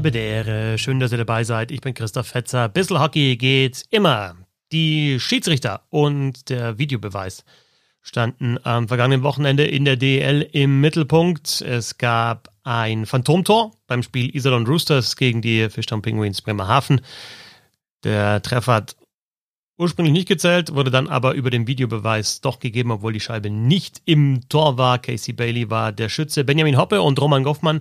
Habedere, 0.00 0.78
schön, 0.78 0.98
dass 0.98 1.12
ihr 1.12 1.18
dabei 1.18 1.44
seid. 1.44 1.70
Ich 1.70 1.82
bin 1.82 1.92
Christoph 1.92 2.28
Fetzer. 2.28 2.70
Bissl 2.70 2.98
Hockey 2.98 3.36
geht 3.36 3.84
immer. 3.90 4.34
Die 4.72 5.20
Schiedsrichter 5.20 5.82
und 5.90 6.48
der 6.48 6.78
Videobeweis 6.78 7.44
standen 8.00 8.58
am 8.64 8.88
vergangenen 8.88 9.22
Wochenende 9.22 9.66
in 9.66 9.84
der 9.84 9.96
DL 9.96 10.48
im 10.52 10.80
Mittelpunkt. 10.80 11.60
Es 11.60 11.98
gab 11.98 12.48
ein 12.62 13.04
Phantomtor 13.04 13.72
beim 13.86 14.02
Spiel 14.02 14.34
Iserlohn 14.34 14.66
Roosters 14.66 15.16
gegen 15.16 15.42
die 15.42 15.68
Fischtown 15.68 16.00
Penguins 16.00 16.40
Bremerhaven. 16.40 17.02
Der 18.02 18.40
Treffer 18.40 18.72
hat 18.72 18.96
ursprünglich 19.80 20.12
nicht 20.12 20.28
gezählt, 20.28 20.74
wurde 20.74 20.90
dann 20.90 21.08
aber 21.08 21.32
über 21.32 21.50
den 21.50 21.66
Videobeweis 21.66 22.42
doch 22.42 22.60
gegeben, 22.60 22.90
obwohl 22.90 23.14
die 23.14 23.20
Scheibe 23.20 23.50
nicht 23.50 24.02
im 24.04 24.48
Tor 24.48 24.76
war. 24.76 24.98
Casey 24.98 25.32
Bailey 25.32 25.70
war 25.70 25.90
der 25.90 26.10
Schütze. 26.10 26.44
Benjamin 26.44 26.76
Hoppe 26.76 27.00
und 27.00 27.20
Roman 27.20 27.42
Goffmann, 27.42 27.80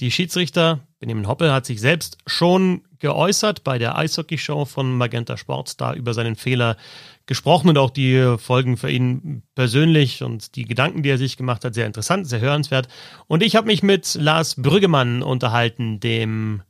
die 0.00 0.10
Schiedsrichter. 0.10 0.80
Benjamin 0.98 1.28
Hoppe 1.28 1.52
hat 1.52 1.64
sich 1.64 1.80
selbst 1.80 2.18
schon 2.26 2.82
geäußert 2.98 3.62
bei 3.62 3.78
der 3.78 3.96
Eishockey-Show 3.96 4.64
von 4.64 4.96
Magenta 4.96 5.36
Sports, 5.36 5.76
da 5.76 5.94
über 5.94 6.14
seinen 6.14 6.34
Fehler 6.34 6.76
gesprochen 7.26 7.68
und 7.68 7.78
auch 7.78 7.90
die 7.90 8.36
Folgen 8.38 8.76
für 8.76 8.90
ihn 8.90 9.42
persönlich 9.54 10.22
und 10.22 10.56
die 10.56 10.64
Gedanken, 10.64 11.02
die 11.02 11.10
er 11.10 11.18
sich 11.18 11.36
gemacht 11.36 11.64
hat, 11.64 11.74
sehr 11.74 11.86
interessant, 11.86 12.26
sehr 12.26 12.40
hörenswert. 12.40 12.88
Und 13.26 13.42
ich 13.42 13.54
habe 13.56 13.66
mich 13.66 13.82
mit 13.82 14.14
Lars 14.14 14.56
Brüggemann 14.56 15.22
unterhalten, 15.22 16.00
dem 16.00 16.62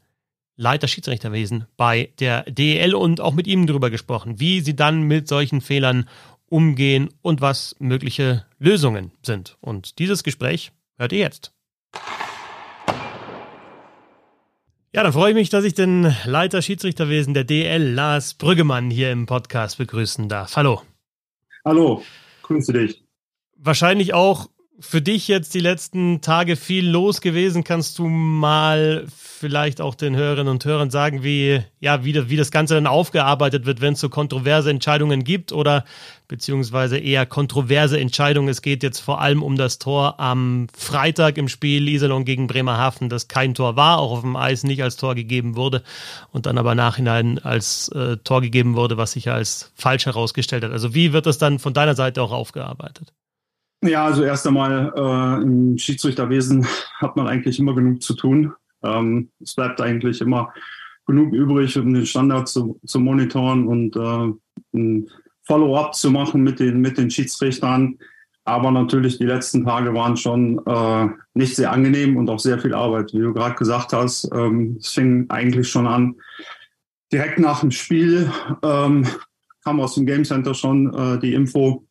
Leiter 0.56 0.88
Schiedsrichterwesen 0.88 1.66
bei 1.76 2.10
der 2.18 2.42
DEL 2.44 2.94
und 2.94 3.20
auch 3.20 3.34
mit 3.34 3.46
ihm 3.46 3.66
darüber 3.66 3.90
gesprochen, 3.90 4.40
wie 4.40 4.60
sie 4.60 4.74
dann 4.74 5.02
mit 5.02 5.28
solchen 5.28 5.60
Fehlern 5.60 6.08
umgehen 6.48 7.10
und 7.22 7.40
was 7.40 7.76
mögliche 7.78 8.46
Lösungen 8.58 9.12
sind. 9.22 9.56
Und 9.60 9.98
dieses 9.98 10.22
Gespräch 10.22 10.72
hört 10.96 11.12
ihr 11.12 11.18
jetzt. 11.18 11.52
Ja, 14.94 15.02
dann 15.02 15.12
freue 15.12 15.30
ich 15.30 15.34
mich, 15.34 15.50
dass 15.50 15.64
ich 15.64 15.74
den 15.74 16.14
Leiter 16.24 16.62
Schiedsrichterwesen 16.62 17.34
der 17.34 17.44
DL, 17.44 17.92
Lars 17.92 18.32
Brüggemann, 18.32 18.90
hier 18.90 19.12
im 19.12 19.26
Podcast 19.26 19.76
begrüßen 19.76 20.30
darf. 20.30 20.56
Hallo. 20.56 20.80
Hallo, 21.66 22.02
grüße 22.42 22.72
dich. 22.72 23.04
Wahrscheinlich 23.58 24.14
auch 24.14 24.48
für 24.78 25.00
dich 25.00 25.26
jetzt 25.26 25.54
die 25.54 25.60
letzten 25.60 26.20
Tage 26.20 26.56
viel 26.56 26.86
los 26.88 27.20
gewesen. 27.20 27.64
Kannst 27.64 27.98
du 27.98 28.08
mal 28.08 29.06
vielleicht 29.08 29.80
auch 29.80 29.94
den 29.94 30.16
Hörerinnen 30.16 30.50
und 30.50 30.64
Hörern 30.64 30.90
sagen, 30.90 31.22
wie, 31.22 31.62
ja, 31.80 32.04
wie, 32.04 32.12
das, 32.12 32.28
wie 32.28 32.36
das 32.36 32.50
Ganze 32.50 32.74
dann 32.74 32.86
aufgearbeitet 32.86 33.64
wird, 33.64 33.80
wenn 33.80 33.94
es 33.94 34.00
so 34.00 34.08
kontroverse 34.08 34.70
Entscheidungen 34.70 35.24
gibt 35.24 35.52
oder 35.52 35.84
beziehungsweise 36.28 36.98
eher 36.98 37.24
kontroverse 37.24 37.98
Entscheidungen. 37.98 38.48
Es 38.48 38.60
geht 38.60 38.82
jetzt 38.82 39.00
vor 39.00 39.20
allem 39.20 39.42
um 39.42 39.56
das 39.56 39.78
Tor 39.78 40.20
am 40.20 40.66
Freitag 40.76 41.38
im 41.38 41.48
Spiel 41.48 41.88
Iserlohn 41.88 42.24
gegen 42.24 42.46
Bremerhaven, 42.46 43.08
das 43.08 43.28
kein 43.28 43.54
Tor 43.54 43.76
war, 43.76 43.98
auch 43.98 44.12
auf 44.12 44.20
dem 44.22 44.36
Eis 44.36 44.62
nicht 44.62 44.82
als 44.82 44.96
Tor 44.96 45.14
gegeben 45.14 45.56
wurde 45.56 45.82
und 46.32 46.46
dann 46.46 46.58
aber 46.58 46.74
nachhinein 46.74 47.38
als 47.38 47.88
äh, 47.88 48.18
Tor 48.18 48.42
gegeben 48.42 48.76
wurde, 48.76 48.96
was 48.96 49.12
sich 49.12 49.30
als 49.30 49.72
falsch 49.74 50.06
herausgestellt 50.06 50.64
hat. 50.64 50.72
Also 50.72 50.94
wie 50.94 51.12
wird 51.12 51.26
das 51.26 51.38
dann 51.38 51.58
von 51.58 51.72
deiner 51.72 51.94
Seite 51.94 52.22
auch 52.22 52.32
aufgearbeitet? 52.32 53.12
Ja, 53.86 54.06
also 54.06 54.24
erst 54.24 54.46
einmal 54.46 54.92
äh, 54.96 55.42
im 55.42 55.78
Schiedsrichterwesen 55.78 56.66
hat 56.98 57.16
man 57.16 57.28
eigentlich 57.28 57.58
immer 57.58 57.74
genug 57.74 58.02
zu 58.02 58.14
tun. 58.14 58.52
Ähm, 58.82 59.30
es 59.40 59.54
bleibt 59.54 59.80
eigentlich 59.80 60.20
immer 60.20 60.52
genug 61.06 61.32
übrig, 61.32 61.78
um 61.78 61.94
den 61.94 62.04
Standard 62.04 62.48
zu, 62.48 62.80
zu 62.84 62.98
monitoren 62.98 63.66
und 63.68 63.94
äh, 63.96 64.32
ein 64.74 65.08
Follow-up 65.44 65.94
zu 65.94 66.10
machen 66.10 66.42
mit 66.42 66.58
den, 66.58 66.80
mit 66.80 66.98
den 66.98 67.10
Schiedsrichtern. 67.10 67.98
Aber 68.44 68.70
natürlich, 68.70 69.18
die 69.18 69.24
letzten 69.24 69.64
Tage 69.64 69.94
waren 69.94 70.16
schon 70.16 70.60
äh, 70.66 71.08
nicht 71.34 71.54
sehr 71.54 71.70
angenehm 71.70 72.16
und 72.16 72.28
auch 72.28 72.40
sehr 72.40 72.58
viel 72.58 72.74
Arbeit. 72.74 73.12
Wie 73.12 73.20
du 73.20 73.32
gerade 73.32 73.54
gesagt 73.54 73.92
hast, 73.92 74.28
ähm, 74.32 74.76
es 74.80 74.90
fing 74.92 75.26
eigentlich 75.28 75.68
schon 75.68 75.86
an, 75.86 76.16
direkt 77.12 77.38
nach 77.38 77.60
dem 77.60 77.70
Spiel 77.70 78.30
ähm, 78.62 79.06
kam 79.64 79.80
aus 79.80 79.94
dem 79.94 80.06
Game 80.06 80.24
Center 80.24 80.54
schon 80.54 80.92
äh, 80.94 81.18
die 81.18 81.34
Info, 81.34 81.85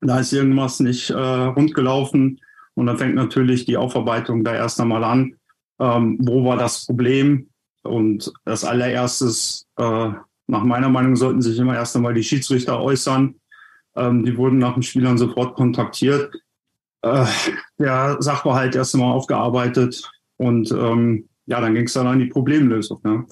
da 0.00 0.20
ist 0.20 0.32
irgendwas 0.32 0.80
nicht 0.80 1.10
äh, 1.10 1.14
rund 1.14 1.74
gelaufen. 1.74 2.40
Und 2.74 2.86
dann 2.86 2.98
fängt 2.98 3.14
natürlich 3.14 3.64
die 3.64 3.76
Aufarbeitung 3.76 4.44
da 4.44 4.54
erst 4.54 4.80
einmal 4.80 5.04
an 5.04 5.34
ähm, 5.80 6.18
wo 6.20 6.44
war 6.44 6.56
das 6.56 6.86
Problem? 6.86 7.48
Und 7.82 8.30
das 8.44 8.64
allererstes, 8.64 9.66
äh, 9.78 10.10
nach 10.46 10.64
meiner 10.64 10.90
Meinung, 10.90 11.16
sollten 11.16 11.40
sich 11.40 11.58
immer 11.58 11.74
erst 11.74 11.96
einmal 11.96 12.14
die 12.14 12.22
Schiedsrichter 12.22 12.80
äußern. 12.80 13.34
Ähm, 13.96 14.24
die 14.24 14.36
wurden 14.36 14.58
nach 14.58 14.74
den 14.74 14.82
Spielern 14.82 15.18
sofort 15.18 15.54
kontaktiert. 15.54 16.30
Äh, 17.02 17.24
der 17.78 18.18
Sachverhalt 18.20 18.76
erst 18.76 18.94
einmal 18.94 19.14
aufgearbeitet 19.14 20.06
und 20.36 20.70
ähm, 20.70 21.28
ja, 21.46 21.60
dann 21.60 21.74
ging 21.74 21.86
es 21.86 21.94
dann 21.94 22.06
an 22.06 22.18
die 22.18 22.26
Problemlösung. 22.26 23.00
Ne? 23.02 23.26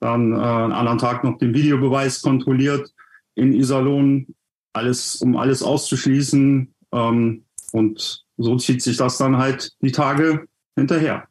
Dann 0.00 0.32
äh, 0.32 0.36
einen 0.36 0.72
anderen 0.72 0.98
Tag 0.98 1.22
noch 1.22 1.38
den 1.38 1.54
Videobeweis 1.54 2.20
kontrolliert 2.22 2.92
in 3.36 3.52
Iserlohn, 3.52 4.34
alles, 4.74 5.16
um 5.16 5.36
alles 5.36 5.62
auszuschließen. 5.62 6.74
Ähm, 6.92 7.44
und 7.72 8.24
so 8.36 8.56
zieht 8.56 8.82
sich 8.82 8.96
das 8.96 9.18
dann 9.18 9.38
halt 9.38 9.72
die 9.80 9.92
Tage 9.92 10.46
hinterher. 10.76 11.26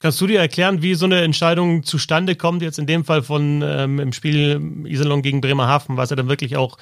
Kannst 0.00 0.20
du 0.20 0.26
dir 0.26 0.40
erklären, 0.40 0.80
wie 0.80 0.94
so 0.94 1.04
eine 1.04 1.20
Entscheidung 1.20 1.82
zustande 1.82 2.34
kommt, 2.34 2.62
jetzt 2.62 2.78
in 2.78 2.86
dem 2.86 3.04
Fall 3.04 3.22
von 3.22 3.62
ähm, 3.62 3.98
im 3.98 4.12
Spiel 4.14 4.86
Iserlohn 4.86 5.20
gegen 5.20 5.42
Bremerhaven, 5.42 5.98
was 5.98 6.08
ja 6.08 6.16
dann 6.16 6.28
wirklich 6.28 6.56
auch 6.56 6.78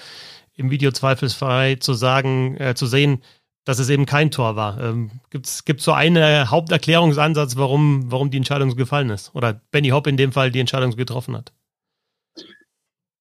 im 0.55 0.71
Video 0.71 0.93
zweifelsfrei 0.93 1.77
zu 1.77 1.95
sagen, 1.95 2.57
äh, 2.59 2.75
zu 2.75 2.87
sehen, 2.87 3.23
dass 3.65 3.81
es 3.81 3.91
eben 3.91 4.07
kein 4.07 4.31
Tor 4.31 4.55
war. 4.55 4.81
Ähm, 4.81 5.11
Gibt 5.31 5.47
es 5.47 5.85
so 5.85 5.93
einen 5.93 6.49
Haupterklärungsansatz, 6.49 7.57
warum, 7.57 8.11
warum 8.11 8.31
die 8.31 8.37
Entscheidung 8.37 8.71
so 8.71 8.77
gefallen 8.77 9.11
ist? 9.11 9.35
Oder 9.35 9.61
Benny 9.73 9.89
Hopp 9.89 10.07
in 10.07 10.17
dem 10.17 10.33
Fall 10.33 10.53
die 10.53 10.61
Entscheidung 10.61 10.93
so 10.93 10.97
getroffen 10.97 11.37
hat? 11.37 11.53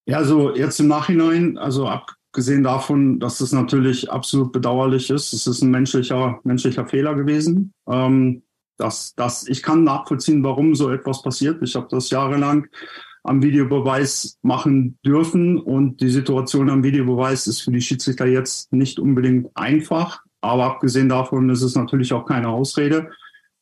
Ja, 0.05 0.17
also 0.17 0.55
jetzt 0.55 0.79
im 0.79 0.87
Nachhinein, 0.87 1.57
also 1.57 1.89
abgesehen 2.37 2.61
davon, 2.61 3.19
dass 3.19 3.41
es 3.41 3.51
natürlich 3.51 4.11
absolut 4.11 4.51
bedauerlich 4.51 5.09
ist, 5.09 5.33
es 5.33 5.47
ist 5.47 5.63
ein 5.63 5.71
menschlicher, 5.71 6.39
menschlicher 6.43 6.85
Fehler 6.85 7.15
gewesen. 7.15 7.73
Ähm, 7.89 8.43
das, 8.77 9.15
das, 9.15 9.47
ich 9.47 9.63
kann 9.63 9.83
nachvollziehen, 9.83 10.43
warum 10.43 10.75
so 10.75 10.91
etwas 10.91 11.23
passiert. 11.23 11.63
Ich 11.63 11.75
habe 11.75 11.87
das 11.89 12.11
jahrelang 12.11 12.67
am 13.23 13.41
Videobeweis 13.41 14.37
machen 14.43 14.99
dürfen 15.03 15.57
und 15.57 15.99
die 15.99 16.09
Situation 16.09 16.69
am 16.69 16.83
Videobeweis 16.83 17.47
ist 17.47 17.61
für 17.61 17.71
die 17.71 17.81
Schiedsrichter 17.81 18.27
jetzt 18.27 18.71
nicht 18.71 18.99
unbedingt 18.99 19.49
einfach. 19.55 20.21
Aber 20.41 20.65
abgesehen 20.65 21.09
davon 21.09 21.49
ist 21.49 21.63
es 21.63 21.73
natürlich 21.73 22.13
auch 22.13 22.27
keine 22.27 22.49
Ausrede. 22.49 23.09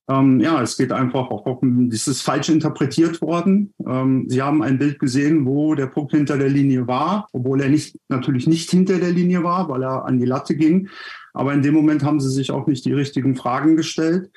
Ähm, 0.07 0.39
ja, 0.39 0.61
es 0.61 0.77
geht 0.77 0.91
einfach 0.91 1.31
auch 1.31 1.45
um, 1.45 1.89
das 1.89 2.07
ist 2.07 2.21
falsch 2.21 2.49
interpretiert 2.49 3.21
worden. 3.21 3.73
Ähm, 3.85 4.25
Sie 4.29 4.41
haben 4.41 4.61
ein 4.61 4.77
Bild 4.77 4.99
gesehen, 4.99 5.45
wo 5.45 5.73
der 5.73 5.87
Puck 5.87 6.11
hinter 6.11 6.37
der 6.37 6.49
Linie 6.49 6.87
war, 6.87 7.27
obwohl 7.31 7.61
er 7.61 7.69
nicht, 7.69 7.97
natürlich 8.07 8.45
nicht 8.45 8.69
hinter 8.69 8.99
der 8.99 9.11
Linie 9.11 9.43
war, 9.43 9.67
weil 9.67 9.83
er 9.83 10.05
an 10.05 10.19
die 10.19 10.25
Latte 10.25 10.55
ging. 10.55 10.89
Aber 11.33 11.53
in 11.53 11.63
dem 11.63 11.73
Moment 11.73 12.03
haben 12.03 12.19
Sie 12.19 12.29
sich 12.29 12.51
auch 12.51 12.67
nicht 12.67 12.85
die 12.85 12.93
richtigen 12.93 13.35
Fragen 13.35 13.75
gestellt. 13.75 14.31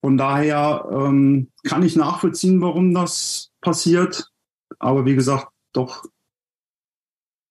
Von 0.00 0.16
daher 0.16 0.88
ähm, 0.90 1.50
kann 1.64 1.82
ich 1.82 1.96
nachvollziehen, 1.96 2.60
warum 2.60 2.94
das 2.94 3.50
passiert. 3.60 4.30
Aber 4.78 5.04
wie 5.04 5.16
gesagt, 5.16 5.48
doch 5.72 6.04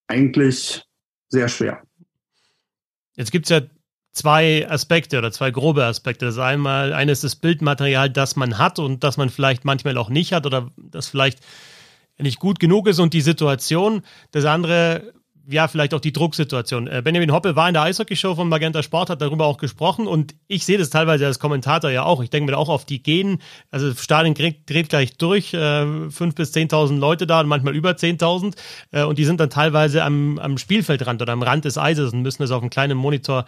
eigentlich 0.08 0.84
sehr 1.28 1.48
schwer. 1.50 1.84
Jetzt 3.16 3.32
gibt 3.32 3.46
es 3.46 3.50
ja 3.50 3.62
zwei 4.20 4.70
Aspekte 4.70 5.18
oder 5.18 5.32
zwei 5.32 5.52
grobe 5.52 5.86
Aspekte. 5.86 6.26
Das 6.26 6.38
einmal, 6.38 6.94
eine 6.94 7.12
ist 7.12 7.24
das 7.24 7.36
Bildmaterial, 7.36 8.10
das 8.10 8.36
man 8.36 8.58
hat 8.58 8.80
und 8.80 9.04
das 9.04 9.18
man 9.18 9.30
vielleicht 9.30 9.66
manchmal 9.66 9.98
auch 9.98 10.10
nicht 10.10 10.34
hat 10.34 10.46
oder 10.46 10.70
das 10.78 11.08
vielleicht 11.08 11.40
nicht 12.18 12.40
gut 12.40 12.60
genug 12.60 12.88
ist 12.88 13.00
und 13.00 13.14
die 13.14 13.22
Situation. 13.22 14.02
Das 14.32 14.46
andere 14.46 15.14
ja, 15.52 15.68
vielleicht 15.68 15.96
auch 15.96 16.00
die 16.00 16.14
Drucksituation. 16.14 16.88
Äh, 16.88 17.02
Benjamin 17.04 17.32
Hoppe 17.32 17.56
war 17.56 17.68
in 17.68 17.74
der 17.74 17.84
Eishockey-Show 17.84 18.36
von 18.36 18.50
Magenta 18.50 18.84
Sport, 18.84 19.10
hat 19.10 19.22
darüber 19.22 19.46
auch 19.46 19.58
gesprochen 19.58 20.06
und 20.06 20.36
ich 20.48 20.64
sehe 20.64 20.78
das 20.78 20.92
teilweise 20.92 21.26
als 21.26 21.40
Kommentator 21.40 21.90
ja 21.90 22.04
auch. 22.04 22.22
Ich 22.22 22.30
denke 22.30 22.52
mir 22.52 22.58
auch 22.58 22.70
auf 22.70 22.86
die 22.86 23.02
gehen, 23.02 23.42
also 23.72 23.92
Stadion 23.96 24.36
dreht, 24.36 24.90
gleich 24.90 25.18
durch, 25.18 25.54
äh, 25.56 25.58
5.000 25.58 26.36
bis 26.36 26.54
10.000 26.54 27.00
Leute 27.00 27.26
da, 27.26 27.42
manchmal 27.44 27.76
über 27.76 27.92
10.000 27.92 28.54
äh, 28.92 29.04
und 29.04 29.18
die 29.18 29.26
sind 29.26 29.40
dann 29.40 29.50
teilweise 29.50 30.04
am, 30.04 30.38
am 30.38 30.60
Spielfeldrand 30.60 31.22
oder 31.22 31.34
am 31.34 31.42
Rand 31.42 31.66
des 31.66 31.80
Eises 31.80 32.14
und 32.14 32.22
müssen 32.22 32.44
das 32.44 32.52
auf 32.52 32.62
einem 32.62 32.70
kleinen 32.70 32.98
Monitor 32.98 33.46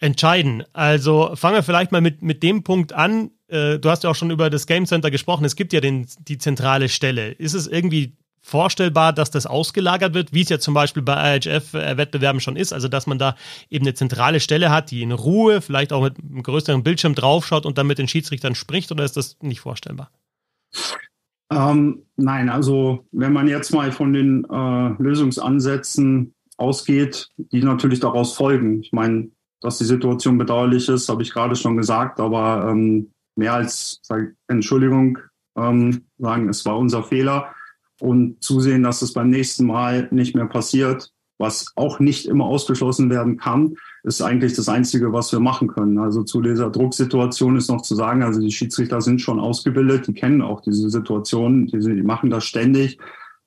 entscheiden. 0.00 0.64
Also 0.72 1.36
fangen 1.36 1.56
wir 1.56 1.62
vielleicht 1.62 1.92
mal 1.92 2.00
mit, 2.00 2.22
mit 2.22 2.42
dem 2.42 2.64
Punkt 2.64 2.92
an. 2.92 3.30
Äh, 3.48 3.78
du 3.78 3.90
hast 3.90 4.02
ja 4.02 4.10
auch 4.10 4.14
schon 4.14 4.30
über 4.30 4.50
das 4.50 4.66
Game 4.66 4.86
Center 4.86 5.10
gesprochen. 5.10 5.44
Es 5.44 5.56
gibt 5.56 5.72
ja 5.72 5.80
den, 5.80 6.06
die 6.20 6.38
zentrale 6.38 6.88
Stelle. 6.88 7.32
Ist 7.32 7.54
es 7.54 7.66
irgendwie 7.66 8.16
vorstellbar, 8.42 9.12
dass 9.12 9.30
das 9.30 9.46
ausgelagert 9.46 10.14
wird, 10.14 10.32
wie 10.32 10.40
es 10.40 10.48
ja 10.48 10.58
zum 10.58 10.72
Beispiel 10.72 11.02
bei 11.02 11.36
IHF-Wettbewerben 11.36 12.40
schon 12.40 12.56
ist, 12.56 12.72
also 12.72 12.88
dass 12.88 13.06
man 13.06 13.18
da 13.18 13.36
eben 13.68 13.84
eine 13.84 13.92
zentrale 13.92 14.40
Stelle 14.40 14.70
hat, 14.70 14.90
die 14.90 15.02
in 15.02 15.12
Ruhe, 15.12 15.60
vielleicht 15.60 15.92
auch 15.92 16.02
mit 16.02 16.18
einem 16.18 16.42
größeren 16.42 16.82
Bildschirm 16.82 17.14
draufschaut 17.14 17.66
und 17.66 17.76
dann 17.76 17.86
mit 17.86 17.98
den 17.98 18.08
Schiedsrichtern 18.08 18.54
spricht, 18.54 18.90
oder 18.92 19.04
ist 19.04 19.18
das 19.18 19.36
nicht 19.42 19.60
vorstellbar? 19.60 20.10
Ähm, 21.52 22.06
nein, 22.16 22.48
also 22.48 23.04
wenn 23.12 23.34
man 23.34 23.46
jetzt 23.46 23.74
mal 23.74 23.92
von 23.92 24.14
den 24.14 24.44
äh, 24.44 25.02
Lösungsansätzen 25.02 26.34
ausgeht, 26.56 27.28
die 27.36 27.62
natürlich 27.62 28.00
daraus 28.00 28.34
folgen. 28.34 28.80
Ich 28.82 28.92
meine, 28.92 29.30
dass 29.60 29.78
die 29.78 29.84
Situation 29.84 30.38
bedauerlich 30.38 30.88
ist, 30.88 31.08
habe 31.08 31.22
ich 31.22 31.32
gerade 31.32 31.56
schon 31.56 31.76
gesagt, 31.76 32.20
aber 32.20 32.68
ähm, 32.70 33.10
mehr 33.36 33.54
als 33.54 34.00
sag, 34.02 34.34
Entschuldigung 34.48 35.18
ähm, 35.56 36.02
sagen, 36.18 36.48
es 36.48 36.64
war 36.64 36.78
unser 36.78 37.02
Fehler 37.02 37.54
und 38.00 38.42
zusehen, 38.42 38.82
dass 38.82 39.02
es 39.02 39.12
beim 39.12 39.30
nächsten 39.30 39.66
Mal 39.66 40.08
nicht 40.10 40.34
mehr 40.34 40.46
passiert, 40.46 41.12
was 41.38 41.72
auch 41.74 42.00
nicht 42.00 42.26
immer 42.26 42.44
ausgeschlossen 42.44 43.08
werden 43.08 43.38
kann, 43.38 43.76
ist 44.02 44.20
eigentlich 44.20 44.54
das 44.54 44.68
Einzige, 44.68 45.12
was 45.12 45.32
wir 45.32 45.40
machen 45.40 45.68
können. 45.68 45.98
Also 45.98 46.22
zu 46.22 46.42
dieser 46.42 46.70
Drucksituation 46.70 47.56
ist 47.56 47.70
noch 47.70 47.80
zu 47.80 47.94
sagen, 47.94 48.22
also 48.22 48.40
die 48.40 48.52
Schiedsrichter 48.52 49.00
sind 49.00 49.20
schon 49.20 49.40
ausgebildet, 49.40 50.06
die 50.06 50.12
kennen 50.12 50.42
auch 50.42 50.60
diese 50.60 50.90
Situation, 50.90 51.66
die, 51.66 51.78
die 51.78 52.02
machen 52.02 52.30
das 52.30 52.44
ständig. 52.44 52.98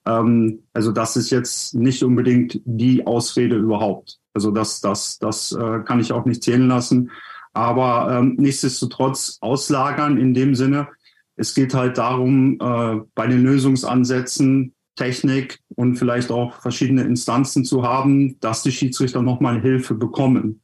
Ähm, 0.06 0.64
also 0.74 0.92
das 0.92 1.16
ist 1.16 1.30
jetzt 1.30 1.76
nicht 1.76 2.04
unbedingt 2.04 2.62
die 2.66 3.06
Ausrede 3.06 3.58
überhaupt. 3.58 4.20
Also 4.34 4.52
das, 4.52 4.82
das, 4.82 5.20
das 5.20 5.52
äh, 5.52 5.80
kann 5.86 6.00
ich 6.00 6.12
auch 6.12 6.26
nicht 6.26 6.44
zählen 6.44 6.68
lassen. 6.68 7.12
Aber 7.54 8.18
ähm, 8.18 8.36
nichtsdestotrotz 8.38 9.38
auslagern 9.42 10.18
in 10.18 10.34
dem 10.34 10.56
Sinne, 10.56 10.88
es 11.36 11.54
geht 11.54 11.74
halt 11.74 11.98
darum, 11.98 12.58
äh, 12.60 13.02
bei 13.16 13.28
den 13.28 13.44
Lösungsansätzen 13.44 14.74
Technik 14.96 15.60
und 15.76 15.96
vielleicht 15.96 16.32
auch 16.32 16.62
verschiedene 16.62 17.04
Instanzen 17.04 17.66
zu 17.66 17.84
haben, 17.84 18.40
dass 18.40 18.64
die 18.64 18.72
Schiedsrichter 18.72 19.22
nochmal 19.22 19.60
Hilfe 19.62 19.96
bekommen. 19.96 20.62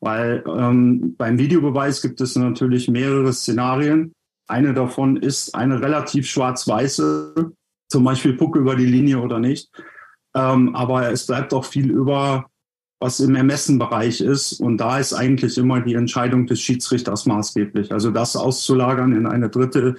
Weil 0.00 0.44
ähm, 0.46 1.14
beim 1.16 1.38
Videobeweis 1.38 2.02
gibt 2.02 2.20
es 2.20 2.36
natürlich 2.36 2.88
mehrere 2.88 3.32
Szenarien. 3.32 4.12
Eine 4.48 4.74
davon 4.74 5.16
ist 5.16 5.54
eine 5.54 5.80
relativ 5.80 6.26
schwarz-weiße, 6.26 7.52
zum 7.88 8.04
Beispiel 8.04 8.36
Puck 8.36 8.56
über 8.56 8.74
die 8.74 8.86
Linie 8.86 9.20
oder 9.20 9.38
nicht. 9.38 9.70
Ähm, 10.34 10.74
aber 10.74 11.10
es 11.10 11.26
bleibt 11.26 11.54
auch 11.54 11.64
viel 11.64 11.90
über 11.90 12.49
was 13.00 13.18
im 13.18 13.34
Ermessenbereich 13.34 14.20
ist. 14.20 14.60
Und 14.60 14.78
da 14.78 14.98
ist 14.98 15.14
eigentlich 15.14 15.56
immer 15.58 15.80
die 15.80 15.94
Entscheidung 15.94 16.46
des 16.46 16.60
Schiedsrichters 16.60 17.26
maßgeblich. 17.26 17.92
Also 17.92 18.10
das 18.10 18.36
auszulagern 18.36 19.16
in 19.16 19.26
eine 19.26 19.48
dritte 19.48 19.96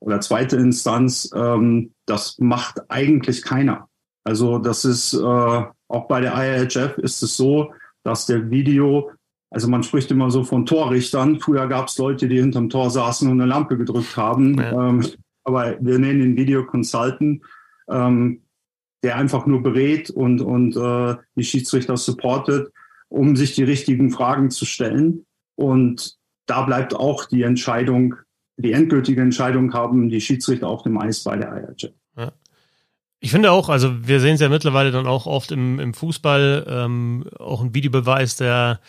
oder 0.00 0.20
zweite 0.20 0.56
Instanz, 0.56 1.30
ähm, 1.34 1.92
das 2.06 2.36
macht 2.38 2.80
eigentlich 2.90 3.42
keiner. 3.42 3.88
Also 4.24 4.58
das 4.58 4.84
ist 4.84 5.14
äh, 5.14 5.64
auch 5.92 6.08
bei 6.08 6.20
der 6.20 6.34
IHF 6.34 6.98
ist 6.98 7.22
es 7.22 7.36
so, 7.36 7.72
dass 8.02 8.26
der 8.26 8.50
Video, 8.50 9.10
also 9.50 9.68
man 9.68 9.84
spricht 9.84 10.10
immer 10.10 10.30
so 10.30 10.42
von 10.42 10.66
Torrichtern. 10.66 11.38
Früher 11.38 11.68
gab 11.68 11.88
es 11.88 11.98
Leute, 11.98 12.28
die 12.28 12.40
hinterm 12.40 12.68
Tor 12.68 12.90
saßen 12.90 13.30
und 13.30 13.40
eine 13.40 13.48
Lampe 13.48 13.76
gedrückt 13.76 14.16
haben. 14.16 14.58
Ja. 14.58 14.88
Ähm, 14.88 15.06
aber 15.44 15.76
wir 15.80 15.98
nennen 15.98 16.22
ihn 16.22 16.36
Video 16.36 16.64
Consultant. 16.66 17.42
Ähm, 17.88 18.41
der 19.02 19.16
einfach 19.16 19.46
nur 19.46 19.62
berät 19.62 20.10
und, 20.10 20.40
und 20.40 20.76
äh, 20.76 21.16
die 21.36 21.44
Schiedsrichter 21.44 21.96
supportet, 21.96 22.72
um 23.08 23.36
sich 23.36 23.54
die 23.54 23.64
richtigen 23.64 24.10
Fragen 24.10 24.50
zu 24.50 24.64
stellen. 24.64 25.26
Und 25.56 26.16
da 26.46 26.62
bleibt 26.62 26.94
auch 26.94 27.26
die 27.26 27.42
Entscheidung, 27.42 28.14
die 28.56 28.72
endgültige 28.72 29.20
Entscheidung 29.20 29.72
haben 29.72 30.08
die 30.08 30.20
Schiedsrichter 30.20 30.68
auf 30.68 30.82
dem 30.82 30.98
Eis 30.98 31.24
bei 31.24 31.36
der 31.36 31.52
IRJ. 31.52 31.86
Ja. 32.16 32.32
Ich 33.20 33.30
finde 33.30 33.50
auch, 33.50 33.68
also 33.68 34.06
wir 34.06 34.20
sehen 34.20 34.34
es 34.34 34.40
ja 34.40 34.48
mittlerweile 34.48 34.90
dann 34.90 35.06
auch 35.06 35.26
oft 35.26 35.52
im, 35.52 35.78
im 35.78 35.94
Fußball, 35.94 36.66
ähm, 36.68 37.24
auch 37.38 37.62
ein 37.62 37.74
Videobeweis, 37.74 38.36
der 38.36 38.80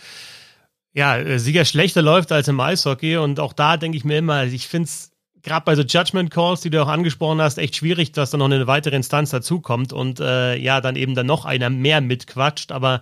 ja, 0.93 1.39
Sieger 1.39 1.65
schlechter 1.65 2.01
läuft 2.01 2.31
als 2.31 2.47
im 2.47 2.59
Eishockey. 2.59 3.17
Und 3.17 3.39
auch 3.39 3.53
da 3.53 3.77
denke 3.77 3.97
ich 3.97 4.05
mir 4.05 4.19
immer, 4.19 4.43
ich 4.45 4.67
finde 4.67 4.85
es 4.85 5.12
gerade 5.43 5.65
bei 5.65 5.75
so 5.75 5.83
Judgment 5.83 6.31
Calls, 6.31 6.61
die 6.61 6.69
du 6.69 6.81
auch 6.81 6.87
angesprochen 6.87 7.41
hast, 7.41 7.57
echt 7.57 7.75
schwierig, 7.75 8.13
dass 8.13 8.31
da 8.31 8.37
noch 8.37 8.45
eine 8.45 8.65
weitere 8.65 8.95
Instanz 8.95 9.29
dazukommt 9.29 9.93
und 9.93 10.19
äh, 10.19 10.55
ja, 10.55 10.81
dann 10.81 10.95
eben 10.95 11.15
dann 11.15 11.27
noch 11.27 11.45
einer 11.45 11.69
mehr 11.69 12.01
mitquatscht. 12.01 12.71
Aber 12.71 13.01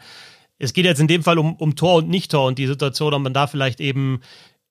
es 0.57 0.73
geht 0.73 0.85
jetzt 0.85 0.99
in 0.99 1.07
dem 1.07 1.23
Fall 1.23 1.37
um, 1.39 1.55
um 1.55 1.75
Tor 1.75 1.95
und 1.97 2.09
Nicht-Tor 2.09 2.47
und 2.47 2.57
die 2.57 2.67
Situation, 2.67 3.13
ob 3.13 3.21
man 3.21 3.33
da 3.33 3.47
vielleicht 3.47 3.79
eben, 3.79 4.21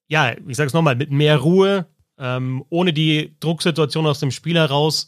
ja, 0.09 0.35
ich 0.47 0.57
sag's 0.57 0.73
nochmal, 0.73 0.97
mit 0.97 1.11
mehr 1.11 1.39
Ruhe, 1.39 1.87
ähm, 2.19 2.65
ohne 2.69 2.93
die 2.93 3.37
Drucksituation 3.41 4.07
aus 4.07 4.21
dem 4.21 4.33
Spiel 4.33 4.57
heraus, 4.57 5.07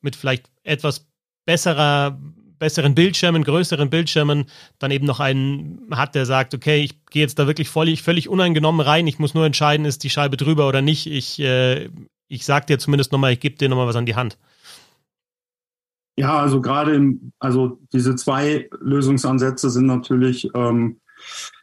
mit 0.00 0.16
vielleicht 0.16 0.50
etwas 0.62 1.06
besserer 1.44 2.18
besseren 2.58 2.94
Bildschirmen, 2.94 3.44
größeren 3.44 3.90
Bildschirmen 3.90 4.46
dann 4.78 4.90
eben 4.90 5.06
noch 5.06 5.20
einen 5.20 5.86
hat, 5.90 6.14
der 6.14 6.26
sagt, 6.26 6.54
okay, 6.54 6.82
ich 6.82 7.04
gehe 7.06 7.22
jetzt 7.22 7.38
da 7.38 7.46
wirklich 7.46 7.68
völlig, 7.68 8.02
völlig 8.02 8.28
uneingenommen 8.28 8.80
rein, 8.80 9.06
ich 9.06 9.18
muss 9.18 9.34
nur 9.34 9.46
entscheiden, 9.46 9.86
ist 9.86 10.04
die 10.04 10.10
Scheibe 10.10 10.36
drüber 10.36 10.68
oder 10.68 10.82
nicht. 10.82 11.06
Ich, 11.06 11.40
äh, 11.40 11.88
ich 12.28 12.44
sag 12.44 12.66
dir 12.66 12.78
zumindest 12.78 13.12
nochmal, 13.12 13.32
ich 13.32 13.40
gebe 13.40 13.56
dir 13.56 13.68
nochmal 13.68 13.86
was 13.86 13.96
an 13.96 14.06
die 14.06 14.16
Hand. 14.16 14.38
Ja, 16.16 16.38
also 16.38 16.60
gerade 16.60 16.94
im, 16.94 17.32
also 17.40 17.80
diese 17.92 18.14
zwei 18.14 18.68
Lösungsansätze 18.80 19.68
sind 19.68 19.86
natürlich 19.86 20.48
ähm, 20.54 21.00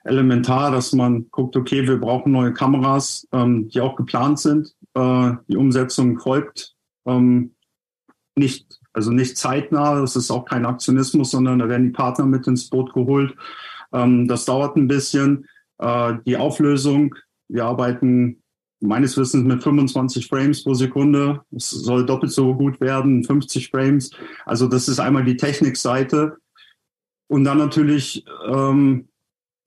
elementar, 0.04 0.72
dass 0.72 0.92
man 0.94 1.30
guckt, 1.32 1.56
okay, 1.56 1.88
wir 1.88 1.98
brauchen 1.98 2.34
neue 2.34 2.54
Kameras, 2.54 3.28
ähm, 3.32 3.70
die 3.70 3.80
auch 3.80 3.96
geplant 3.96 4.40
sind. 4.40 4.76
Äh, 4.94 5.34
die 5.48 5.56
Umsetzung 5.56 6.20
folgt 6.20 6.76
ähm, 7.06 7.56
nicht 8.36 8.81
also 8.94 9.12
nicht 9.12 9.38
zeitnah, 9.38 10.00
das 10.02 10.16
ist 10.16 10.32
auch 10.32 10.46
kein 10.46 10.66
Aktionismus, 10.66 11.32
sondern 11.32 11.60
da 11.60 11.70
werden 11.70 11.88
die 11.88 11.94
Partner 11.94 12.26
mit 12.26 12.48
ins 12.48 12.70
Boot 12.70 12.94
geholt. 12.94 13.36
Ähm, 13.94 14.28
das 14.28 14.46
dauert 14.46 14.76
ein 14.76 14.88
bisschen. 14.88 15.48
Äh, 15.78 16.16
die 16.26 16.38
Auflösung, 16.38 17.16
wir 17.48 17.66
arbeiten 17.66 18.42
meines 18.82 19.16
Wissens 19.18 19.46
mit 19.46 19.64
25 19.64 20.28
Frames 20.28 20.64
pro 20.64 20.74
Sekunde. 20.74 21.42
Es 21.56 21.70
soll 21.70 22.06
doppelt 22.06 22.32
so 22.32 22.54
gut 22.56 22.82
werden, 22.82 23.24
50 23.24 23.70
Frames. 23.70 24.12
Also 24.46 24.68
das 24.68 24.88
ist 24.88 25.00
einmal 25.00 25.24
die 25.24 25.38
Technikseite. 25.38 26.38
Und 27.28 27.46
dann 27.46 27.60
natürlich, 27.60 28.26
ähm, 28.48 29.08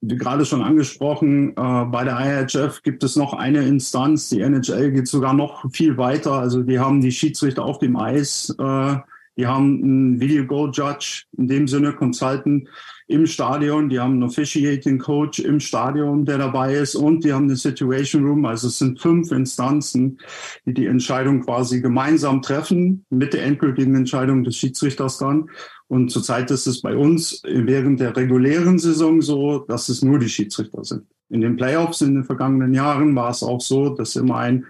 wie 0.01 0.17
gerade 0.17 0.45
schon 0.45 0.61
angesprochen, 0.61 1.51
äh, 1.51 1.85
bei 1.85 2.03
der 2.03 2.19
IHF 2.19 2.83
gibt 2.83 3.03
es 3.03 3.15
noch 3.15 3.33
eine 3.33 3.65
Instanz. 3.65 4.29
Die 4.29 4.41
NHL 4.41 4.91
geht 4.91 5.07
sogar 5.07 5.33
noch 5.33 5.71
viel 5.71 5.97
weiter. 5.97 6.33
Also 6.33 6.61
die 6.61 6.79
haben 6.79 7.01
die 7.01 7.11
Schiedsrichter 7.11 7.63
auf 7.63 7.79
dem 7.79 7.95
Eis. 7.95 8.53
Äh, 8.59 8.97
die 9.37 9.47
haben 9.47 9.83
einen 9.83 10.19
Video 10.21 10.45
Goal 10.45 10.71
Judge, 10.73 11.23
in 11.37 11.47
dem 11.47 11.67
Sinne 11.67 11.93
Consultant 11.93 12.67
im 13.07 13.25
Stadion. 13.27 13.89
Die 13.89 13.99
haben 13.99 14.13
einen 14.13 14.23
Officiating 14.23 14.99
Coach 14.99 15.39
im 15.39 15.59
Stadion, 15.59 16.25
der 16.25 16.37
dabei 16.37 16.75
ist. 16.75 16.95
Und 16.95 17.23
die 17.23 17.33
haben 17.33 17.45
eine 17.45 17.57
Situation 17.57 18.25
Room. 18.25 18.45
Also 18.45 18.67
es 18.67 18.77
sind 18.77 18.99
fünf 18.99 19.31
Instanzen, 19.31 20.19
die 20.65 20.73
die 20.73 20.85
Entscheidung 20.85 21.41
quasi 21.41 21.81
gemeinsam 21.81 22.41
treffen 22.41 23.05
mit 23.09 23.33
der 23.33 23.43
endgültigen 23.43 23.95
Entscheidung 23.95 24.43
des 24.43 24.55
Schiedsrichters 24.55 25.17
dann. 25.17 25.49
Und 25.87 26.09
zurzeit 26.09 26.49
ist 26.49 26.65
es 26.65 26.81
bei 26.81 26.95
uns 26.95 27.41
während 27.43 27.99
der 27.99 28.15
regulären 28.15 28.79
Saison 28.79 29.21
so, 29.21 29.59
dass 29.59 29.89
es 29.89 30.01
nur 30.01 30.17
die 30.17 30.29
Schiedsrichter 30.29 30.83
sind. 30.83 31.03
In 31.29 31.41
den 31.41 31.57
Playoffs 31.57 32.01
in 32.01 32.15
den 32.15 32.23
vergangenen 32.23 32.73
Jahren 32.73 33.15
war 33.15 33.29
es 33.29 33.43
auch 33.43 33.61
so, 33.61 33.89
dass 33.89 34.15
immer 34.15 34.37
ein 34.37 34.65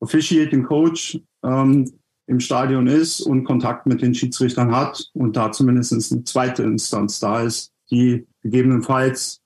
Officiating 0.00 0.64
Coach 0.64 1.20
ähm, 1.42 1.90
im 2.28 2.40
Stadion 2.40 2.86
ist 2.86 3.22
und 3.22 3.44
Kontakt 3.44 3.86
mit 3.86 4.02
den 4.02 4.14
Schiedsrichtern 4.14 4.70
hat 4.70 5.08
und 5.14 5.34
da 5.34 5.50
zumindest 5.50 6.12
eine 6.12 6.24
zweite 6.24 6.62
Instanz 6.62 7.20
da 7.20 7.40
ist, 7.40 7.72
die 7.90 8.26
gegebenenfalls 8.42 9.40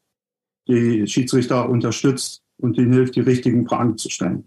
die 0.66 1.06
Schiedsrichter 1.06 1.68
unterstützt 1.68 2.42
und 2.58 2.76
ihnen 2.76 2.92
hilft, 2.92 3.14
die 3.14 3.20
richtigen 3.20 3.66
Fragen 3.66 3.96
zu 3.98 4.10
stellen. 4.10 4.44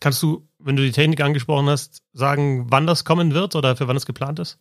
Kannst 0.00 0.22
du, 0.22 0.46
wenn 0.58 0.74
du 0.74 0.82
die 0.82 0.90
Technik 0.90 1.20
angesprochen 1.20 1.68
hast, 1.68 2.02
sagen, 2.12 2.66
wann 2.68 2.86
das 2.86 3.04
kommen 3.04 3.32
wird 3.32 3.54
oder 3.54 3.76
für 3.76 3.86
wann 3.86 3.96
es 3.96 4.06
geplant 4.06 4.40
ist? 4.40 4.58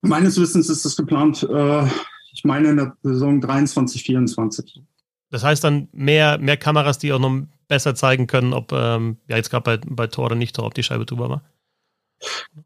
Meines 0.00 0.40
Wissens 0.40 0.68
ist 0.68 0.84
es 0.84 0.96
geplant, 0.96 1.44
äh, 1.48 1.86
ich 2.32 2.44
meine 2.44 2.70
in 2.70 2.76
der 2.76 2.96
Saison 3.02 3.40
23, 3.40 4.02
24. 4.02 4.82
Das 5.30 5.44
heißt 5.44 5.62
dann 5.62 5.88
mehr, 5.92 6.38
mehr 6.38 6.56
Kameras, 6.56 6.98
die 6.98 7.12
auch 7.12 7.18
noch 7.20 7.42
besser 7.68 7.94
zeigen 7.94 8.26
können, 8.26 8.52
ob, 8.52 8.72
ähm, 8.72 9.18
ja 9.28 9.36
jetzt 9.36 9.50
gerade 9.50 9.78
bei, 9.78 9.86
bei 9.88 10.06
Tor 10.08 10.26
oder 10.26 10.34
nicht 10.34 10.56
Tor, 10.56 10.66
ob 10.66 10.74
die 10.74 10.82
Scheibe 10.82 11.06
drüber 11.06 11.28
war? 11.28 11.42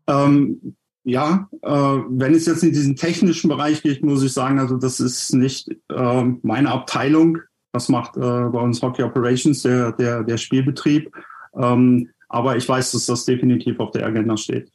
Ähm, 0.06 0.74
ja, 1.04 1.48
äh, 1.62 1.68
wenn 1.70 2.34
es 2.34 2.46
jetzt 2.46 2.62
in 2.62 2.72
diesen 2.72 2.96
technischen 2.96 3.48
Bereich 3.48 3.82
geht, 3.82 4.04
muss 4.04 4.22
ich 4.22 4.32
sagen, 4.32 4.58
also 4.58 4.76
das 4.76 5.00
ist 5.00 5.34
nicht 5.34 5.68
äh, 5.90 6.24
meine 6.42 6.70
Abteilung. 6.70 7.38
Das 7.72 7.88
macht 7.88 8.16
äh, 8.16 8.20
bei 8.20 8.60
uns 8.60 8.82
Hockey 8.82 9.02
Operations, 9.02 9.62
der, 9.62 9.92
der, 9.92 10.22
der 10.22 10.36
Spielbetrieb. 10.36 11.10
Ähm, 11.56 12.08
aber 12.28 12.56
ich 12.56 12.68
weiß, 12.68 12.92
dass 12.92 13.06
das 13.06 13.24
definitiv 13.24 13.80
auf 13.80 13.90
der 13.90 14.06
Agenda 14.06 14.36
steht. 14.36 14.70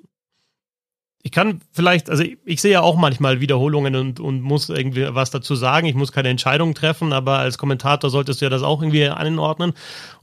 Ich 1.24 1.32
kann 1.32 1.62
vielleicht, 1.72 2.10
also 2.10 2.24
ich, 2.24 2.38
ich, 2.46 2.62
sehe 2.62 2.72
ja 2.72 2.82
auch 2.82 2.96
manchmal 2.96 3.42
Wiederholungen 3.42 3.96
und, 3.96 4.20
und 4.20 4.42
muss 4.42 4.70
irgendwie 4.70 5.08
was 5.14 5.32
dazu 5.32 5.56
sagen. 5.56 5.88
Ich 5.88 5.96
muss 5.96 6.12
keine 6.12 6.30
Entscheidung 6.30 6.74
treffen, 6.74 7.14
aber 7.14 7.40
als 7.40 7.58
Kommentator 7.58 8.10
solltest 8.10 8.42
du 8.42 8.46
ja 8.46 8.50
das 8.50 8.64
auch 8.64 8.82
irgendwie 8.82 9.08
anordnen. 9.08 9.74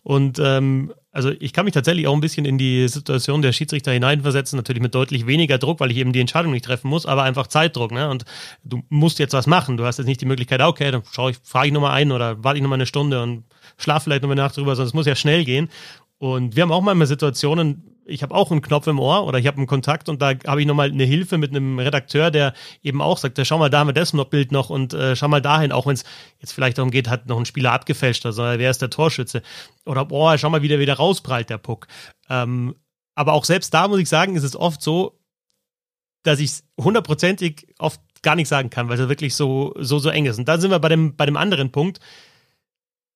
Und 0.02 0.38
ähm, 0.42 0.92
also 1.14 1.30
ich 1.38 1.52
kann 1.52 1.64
mich 1.64 1.74
tatsächlich 1.74 2.08
auch 2.08 2.12
ein 2.12 2.20
bisschen 2.20 2.44
in 2.44 2.58
die 2.58 2.88
Situation 2.88 3.40
der 3.40 3.52
Schiedsrichter 3.52 3.92
hineinversetzen, 3.92 4.56
natürlich 4.56 4.82
mit 4.82 4.94
deutlich 4.94 5.26
weniger 5.26 5.58
Druck, 5.58 5.78
weil 5.78 5.92
ich 5.92 5.96
eben 5.96 6.12
die 6.12 6.20
Entscheidung 6.20 6.52
nicht 6.52 6.64
treffen 6.64 6.88
muss, 6.88 7.06
aber 7.06 7.22
einfach 7.22 7.46
Zeitdruck, 7.46 7.92
ne? 7.92 8.10
Und 8.10 8.24
du 8.64 8.82
musst 8.88 9.20
jetzt 9.20 9.32
was 9.32 9.46
machen. 9.46 9.76
Du 9.76 9.84
hast 9.84 9.98
jetzt 9.98 10.08
nicht 10.08 10.20
die 10.20 10.26
Möglichkeit, 10.26 10.60
okay, 10.60 10.90
dann 10.90 11.02
schaue 11.12 11.30
ich, 11.30 11.36
frage 11.44 11.68
ich 11.68 11.72
nochmal 11.72 11.92
ein 11.92 12.10
oder 12.10 12.42
warte 12.42 12.58
ich 12.58 12.62
nochmal 12.62 12.78
eine 12.78 12.86
Stunde 12.86 13.22
und 13.22 13.44
schlafe 13.78 14.04
vielleicht 14.04 14.22
nochmal 14.22 14.36
nach 14.36 14.52
drüber, 14.52 14.74
sondern 14.74 14.88
es 14.88 14.94
muss 14.94 15.06
ja 15.06 15.14
schnell 15.14 15.44
gehen. 15.44 15.68
Und 16.18 16.56
wir 16.56 16.64
haben 16.64 16.72
auch 16.72 16.82
manchmal 16.82 17.06
Situationen, 17.06 17.93
ich 18.06 18.22
habe 18.22 18.34
auch 18.34 18.50
einen 18.50 18.62
Knopf 18.62 18.86
im 18.86 18.98
Ohr 18.98 19.24
oder 19.26 19.38
ich 19.38 19.46
habe 19.46 19.58
einen 19.58 19.66
Kontakt 19.66 20.08
und 20.08 20.20
da 20.20 20.32
habe 20.46 20.60
ich 20.60 20.66
nochmal 20.66 20.90
eine 20.90 21.04
Hilfe 21.04 21.38
mit 21.38 21.50
einem 21.50 21.78
Redakteur, 21.78 22.30
der 22.30 22.54
eben 22.82 23.00
auch 23.00 23.18
sagt, 23.18 23.40
schau 23.44 23.58
mal, 23.58 23.70
da 23.70 23.80
haben 23.80 23.88
wir 23.88 23.94
das 23.94 24.12
noch 24.12 24.26
Bild 24.26 24.52
noch 24.52 24.70
und 24.70 24.94
äh, 24.94 25.16
schau 25.16 25.28
mal 25.28 25.40
dahin, 25.40 25.72
auch 25.72 25.86
wenn 25.86 25.94
es 25.94 26.04
jetzt 26.38 26.52
vielleicht 26.52 26.78
darum 26.78 26.90
geht, 26.90 27.08
hat 27.08 27.26
noch 27.26 27.38
ein 27.38 27.46
Spieler 27.46 27.72
abgefälscht, 27.72 28.26
also 28.26 28.42
wer 28.42 28.70
ist 28.70 28.82
der 28.82 28.90
Torschütze? 28.90 29.42
Oder 29.84 30.04
boah, 30.04 30.36
schau 30.38 30.50
mal, 30.50 30.62
wie 30.62 30.68
der 30.68 30.78
wieder 30.78 30.94
rausprallt, 30.94 31.50
der 31.50 31.58
Puck. 31.58 31.86
Ähm, 32.28 32.74
aber 33.14 33.32
auch 33.32 33.44
selbst 33.44 33.72
da 33.72 33.88
muss 33.88 34.00
ich 34.00 34.08
sagen, 34.08 34.36
ist 34.36 34.44
es 34.44 34.56
oft 34.56 34.82
so, 34.82 35.18
dass 36.24 36.40
ich 36.40 36.62
hundertprozentig 36.80 37.68
oft 37.78 38.00
gar 38.22 38.34
nicht 38.34 38.48
sagen 38.48 38.70
kann, 38.70 38.88
weil 38.88 38.98
es 38.98 39.08
wirklich 39.08 39.34
so, 39.34 39.74
so, 39.78 39.98
so 39.98 40.08
eng 40.08 40.26
ist. 40.26 40.38
Und 40.38 40.48
da 40.48 40.58
sind 40.58 40.70
wir 40.70 40.78
bei 40.78 40.88
dem, 40.88 41.14
bei 41.16 41.26
dem 41.26 41.36
anderen 41.36 41.70
Punkt, 41.70 42.00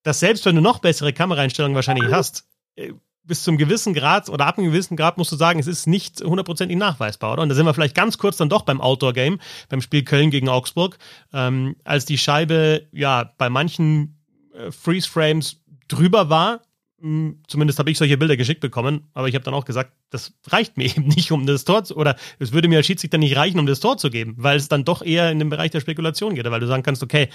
dass 0.03 0.21
selbst 0.21 0.45
wenn 0.47 0.55
du 0.55 0.63
noch 0.63 0.79
bessere 0.79 1.13
Kameraeinstellungen 1.13 1.75
wahrscheinlich 1.75 2.13
hast, 2.13 2.47
äh, 2.77 2.93
bis 3.29 3.45
zum 3.45 3.57
gewissen 3.59 3.95
Grad 3.95 4.29
oder 4.29 4.47
ab 4.47 4.59
einem 4.59 4.69
gewissen 4.69 4.97
Grad 4.97 5.19
musst 5.19 5.31
du 5.31 5.37
sagen, 5.37 5.61
es 5.61 5.69
ist 5.69 5.87
nicht 5.87 6.21
hundertprozentig 6.21 6.77
nachweisbar, 6.77 7.35
oder? 7.35 7.43
Und 7.43 7.51
da 7.51 7.55
sind 7.55 7.67
wir 7.67 7.75
vielleicht 7.75 7.95
ganz 7.95 8.19
kurz 8.19 8.39
dann 8.39 8.49
doch 8.49 8.63
beim 8.63 8.81
Outdoor-Game, 8.81 9.39
beim 9.69 9.81
Spiel 9.81 10.03
Köln 10.03 10.31
gegen 10.31 10.49
Augsburg, 10.49 10.99
ähm, 11.33 11.77
als 11.85 12.07
die 12.07 12.19
Scheibe 12.19 12.89
ja 12.91 13.33
bei 13.39 13.49
manchen 13.49 14.19
äh, 14.53 14.73
Freeze-Frames 14.73 15.63
drüber 15.87 16.29
war. 16.29 16.63
Hm, 17.01 17.43
zumindest 17.47 17.79
habe 17.79 17.91
ich 17.91 17.99
solche 17.99 18.19
Bilder 18.19 18.37
geschickt 18.37 18.61
bekommen, 18.61 19.09
aber 19.15 19.29
ich 19.29 19.35
habe 19.35 19.45
dann 19.45 19.55
auch 19.55 19.65
gesagt, 19.65 19.93
das 20.11 20.33
reicht 20.49 20.77
mir 20.77 20.85
eben 20.97 21.07
nicht, 21.07 21.31
um 21.31 21.47
das 21.47 21.65
Tor 21.65 21.85
zu, 21.85 21.97
oder 21.97 22.17
es 22.39 22.53
würde 22.53 22.67
mir 22.67 22.79
als 22.79 22.87
Schiedsrichter 22.87 23.19
nicht 23.19 23.37
reichen, 23.37 23.61
um 23.61 23.67
das 23.67 23.81
Tor 23.81 23.99
zu 23.99 24.11
geben, 24.11 24.35
weil 24.39 24.57
es 24.57 24.69
dann 24.69 24.85
doch 24.85 25.03
eher 25.03 25.31
in 25.31 25.39
den 25.39 25.51
Bereich 25.51 25.71
der 25.71 25.81
Spekulation 25.81 26.35
geht, 26.35 26.51
weil 26.51 26.61
du 26.61 26.67
sagen 26.67 26.83
kannst, 26.83 27.03
okay, 27.03 27.29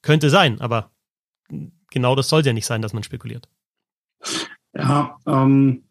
könnte 0.00 0.30
sein, 0.30 0.60
aber 0.60 0.92
genau 1.90 2.14
das 2.14 2.28
soll 2.28 2.46
ja 2.46 2.52
nicht 2.52 2.66
sein, 2.66 2.80
dass 2.80 2.92
man 2.92 3.02
spekuliert. 3.02 3.48
Ja, 4.74 5.16
ähm, 5.26 5.84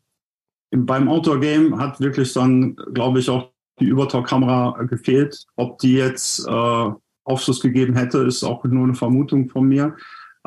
beim 0.72 1.10
Outdoor-Game 1.10 1.80
hat 1.80 2.00
wirklich 2.00 2.34
dann, 2.34 2.76
glaube 2.94 3.20
ich, 3.20 3.30
auch 3.30 3.52
die 3.80 3.86
Übertalk-Kamera 3.86 4.84
gefehlt. 4.84 5.46
Ob 5.56 5.80
die 5.80 5.94
jetzt 5.94 6.48
äh, 6.48 6.92
Aufschluss 7.24 7.60
gegeben 7.62 7.96
hätte, 7.96 8.20
ist 8.20 8.44
auch 8.44 8.64
nur 8.64 8.84
eine 8.84 8.96
Vermutung 8.96 9.50
von 9.50 9.68
mir. 9.68 9.96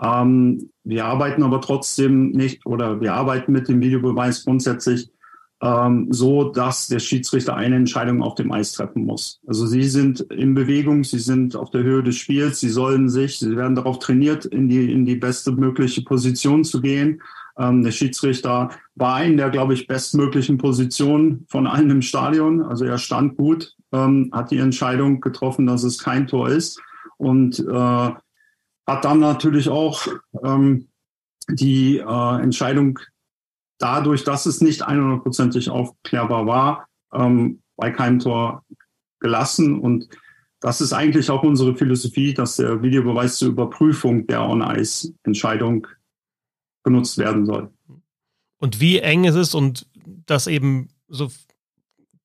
Ähm, 0.03 0.71
wir 0.83 1.05
arbeiten 1.05 1.43
aber 1.43 1.61
trotzdem 1.61 2.31
nicht 2.31 2.67
oder 2.67 3.01
wir 3.01 3.15
arbeiten 3.15 3.53
mit 3.53 3.69
dem 3.69 3.81
Videobeweis 3.81 4.45
grundsätzlich 4.45 5.11
ähm, 5.63 6.09
so, 6.11 6.51
dass 6.51 6.89
der 6.89 6.99
Schiedsrichter 6.99 7.55
eine 7.55 7.77
Entscheidung 7.77 8.23
auf 8.23 8.35
dem 8.35 8.51
Eis 8.51 8.73
treffen 8.73 9.05
muss. 9.05 9.41
Also 9.47 9.67
sie 9.67 9.85
sind 9.85 10.21
in 10.21 10.55
Bewegung, 10.55 11.05
sie 11.05 11.21
sind 11.21 11.55
auf 11.55 11.71
der 11.71 11.85
Höhe 11.85 12.03
des 12.03 12.17
Spiels, 12.17 12.61
sie 12.61 12.69
sollen 12.69 13.09
sich, 13.09 13.39
sie 13.39 13.57
werden 13.57 13.77
darauf 13.77 13.99
trainiert, 13.99 14.45
in 14.47 14.69
die, 14.69 14.93
in 14.93 15.07
die 15.07 15.17
beste 15.17 15.53
mögliche 15.53 16.03
Position 16.03 16.65
zu 16.65 16.81
gehen. 16.81 17.23
Ähm, 17.59 17.83
der 17.83 17.93
Schiedsrichter 17.93 18.71
war 18.95 19.23
in 19.23 19.37
der, 19.37 19.51
glaube 19.51 19.75
ich, 19.75 19.87
bestmöglichen 19.87 20.59
Position 20.59 21.47
von 21.49 21.67
allen 21.67 21.91
im 21.91 22.03
Stadion. 22.03 22.63
Also 22.63 22.85
er 22.85 22.99
stand 22.99 23.37
gut, 23.37 23.75
ähm, 23.93 24.31
hat 24.33 24.51
die 24.51 24.59
Entscheidung 24.59 25.21
getroffen, 25.21 25.67
dass 25.67 25.85
es 25.85 26.03
kein 26.03 26.27
Tor 26.27 26.49
ist 26.49 26.81
und 27.17 27.59
äh, 27.61 28.11
hat 28.87 29.05
dann 29.05 29.21
natürlich 29.21 29.69
auch 29.69 30.07
ähm, 30.43 30.89
die 31.49 31.99
äh, 31.99 32.43
Entscheidung 32.43 32.99
dadurch, 33.79 34.25
dass 34.25 34.47
es 34.47 34.61
nicht 34.61 34.87
100%ig 34.87 35.71
aufklärbar 35.71 36.47
war, 36.47 36.89
ähm, 37.13 37.63
bei 37.77 37.91
keinem 37.91 38.19
Tor 38.19 38.65
gelassen. 39.21 39.79
Und 39.79 40.09
das 40.61 40.81
ist 40.81 40.93
eigentlich 40.93 41.31
auch 41.31 41.43
unsere 41.43 41.77
Philosophie, 41.77 42.35
dass 42.35 42.57
der 42.57 42.83
Videobeweis 42.83 43.37
zur 43.37 43.49
Überprüfung 43.49 44.27
der 44.27 44.43
On-Ice-Entscheidung 44.49 45.87
benutzt 46.85 47.19
werden 47.19 47.45
soll. 47.45 47.71
Und 48.59 48.81
wie 48.81 49.01
eng 49.01 49.27
es 49.27 49.35
ist 49.35 49.55
und 49.55 49.87
dass 50.27 50.47
eben 50.47 50.89
so 51.09 51.31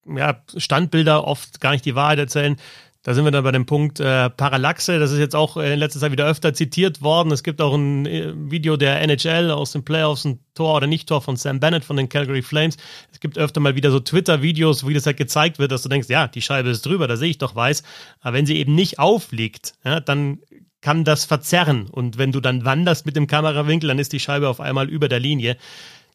ja, 0.06 0.42
Standbilder 0.56 1.26
oft 1.26 1.60
gar 1.60 1.72
nicht 1.72 1.86
die 1.86 1.96
Wahrheit 1.96 2.20
erzählen. 2.20 2.58
Da 3.04 3.14
sind 3.14 3.24
wir 3.24 3.32
dann 3.32 3.46
bei 3.46 3.52
dem 3.52 3.66
Punkt 3.66 4.02
äh, 4.02 4.30
Parallaxe. 4.30 5.00
Das 5.00 5.12
ist 5.12 5.20
jetzt 5.20 5.36
auch 5.36 5.56
in 5.56 5.80
letzter 5.80 6.02
Zeit 6.02 6.12
wieder 6.12 6.28
öfter 6.28 6.54
zitiert 6.54 7.02
worden. 7.02 7.32
Es 7.32 7.44
gibt 7.44 7.62
auch 7.62 7.74
ein 7.74 8.06
äh, 8.06 8.34
Video 8.36 8.76
der 8.76 9.02
NHL 9.02 9.52
aus 9.52 9.72
den 9.72 9.86
Playoffs, 9.86 10.26
ein 10.26 10.40
Tor 10.54 10.76
oder 10.76 10.88
Nicht-Tor 10.88 11.22
von 11.22 11.38
Sam 11.38 11.62
Bennett 11.62 11.86
von 11.86 11.96
den 11.96 12.10
Calgary 12.10 12.42
Flames. 12.42 12.76
Es 13.12 13.22
gibt 13.22 13.38
öfter 13.38 13.62
mal 13.62 13.76
wieder 13.76 13.90
so 13.92 14.02
Twitter-Videos, 14.02 14.86
wie 14.86 14.94
das 14.94 15.06
halt 15.06 15.16
gezeigt 15.16 15.60
wird, 15.60 15.72
dass 15.72 15.82
du 15.82 15.90
denkst, 15.90 16.10
ja, 16.10 16.28
die 16.28 16.42
Scheibe 16.42 16.70
ist 16.70 16.86
drüber, 16.86 17.08
da 17.08 17.16
sehe 17.16 17.30
ich 17.30 17.38
doch 17.38 17.56
weiß. 17.56 17.84
Aber 18.20 18.36
wenn 18.36 18.46
sie 18.46 18.58
eben 18.58 18.76
nicht 18.76 19.00
aufliegt, 19.00 19.76
ja, 19.86 20.02
dann 20.02 20.40
kann 20.82 21.04
das 21.04 21.26
verzerren. 21.26 21.88
Und 21.90 22.18
wenn 22.18 22.32
du 22.32 22.40
dann 22.40 22.66
wanderst 22.66 23.06
mit 23.06 23.16
dem 23.16 23.28
Kamerawinkel, 23.28 23.88
dann 23.88 24.00
ist 24.00 24.14
die 24.14 24.20
Scheibe 24.20 24.50
auf 24.50 24.60
einmal 24.60 24.90
über 24.90 25.10
der 25.10 25.20
Linie. 25.20 25.58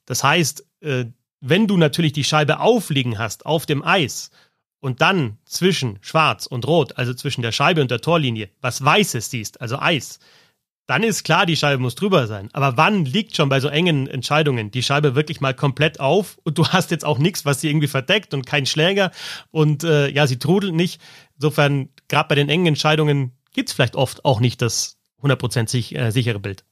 Das 0.06 0.24
heißt, 0.24 0.66
äh, 0.80 1.06
wenn 1.40 1.66
du 1.66 1.76
natürlich 1.76 2.12
die 2.12 2.24
Scheibe 2.24 2.60
aufliegen 2.60 3.18
hast 3.18 3.46
auf 3.46 3.66
dem 3.66 3.84
Eis 3.84 4.30
und 4.80 5.00
dann 5.00 5.38
zwischen 5.44 5.98
Schwarz 6.00 6.46
und 6.46 6.66
Rot, 6.66 6.96
also 6.96 7.12
zwischen 7.14 7.42
der 7.42 7.52
Scheibe 7.52 7.80
und 7.80 7.90
der 7.90 8.00
Torlinie, 8.00 8.48
was 8.60 8.84
Weißes 8.84 9.30
siehst, 9.30 9.60
also 9.60 9.78
Eis, 9.78 10.20
dann 10.86 11.02
ist 11.02 11.24
klar, 11.24 11.46
die 11.46 11.56
Scheibe 11.56 11.80
muss 11.80 11.94
drüber 11.94 12.26
sein. 12.26 12.50
Aber 12.52 12.76
wann 12.76 13.06
liegt 13.06 13.36
schon 13.36 13.48
bei 13.48 13.60
so 13.60 13.68
engen 13.68 14.06
Entscheidungen 14.06 14.70
die 14.70 14.82
Scheibe 14.82 15.14
wirklich 15.14 15.40
mal 15.40 15.54
komplett 15.54 16.00
auf 16.00 16.38
und 16.44 16.58
du 16.58 16.66
hast 16.68 16.90
jetzt 16.90 17.04
auch 17.04 17.18
nichts, 17.18 17.44
was 17.44 17.60
sie 17.60 17.68
irgendwie 17.68 17.88
verdeckt 17.88 18.34
und 18.34 18.46
kein 18.46 18.66
Schläger 18.66 19.10
und 19.50 19.84
äh, 19.84 20.08
ja, 20.08 20.26
sie 20.26 20.38
trudelt 20.38 20.74
nicht. 20.74 21.00
Insofern, 21.36 21.88
gerade 22.08 22.28
bei 22.28 22.34
den 22.34 22.48
engen 22.48 22.66
Entscheidungen 22.66 23.32
gibt 23.54 23.70
es 23.70 23.74
vielleicht 23.74 23.96
oft 23.96 24.24
auch 24.26 24.40
nicht 24.40 24.60
das 24.60 24.98
100% 25.22 25.96
äh, 25.96 26.10
sichere 26.10 26.38
Bild. 26.38 26.66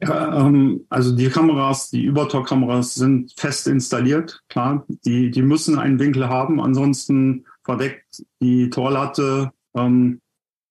Ja, 0.00 0.46
ähm, 0.46 0.86
also 0.88 1.14
die 1.14 1.28
Kameras, 1.28 1.90
die 1.90 2.04
Übertalk-Kameras 2.04 2.94
sind 2.94 3.32
fest 3.36 3.66
installiert, 3.66 4.42
klar. 4.48 4.84
Die, 5.04 5.30
die 5.30 5.42
müssen 5.42 5.78
einen 5.78 5.98
Winkel 5.98 6.28
haben, 6.28 6.60
ansonsten 6.60 7.44
verdeckt 7.62 8.24
die 8.40 8.70
Torlatte 8.70 9.52
ähm, 9.74 10.20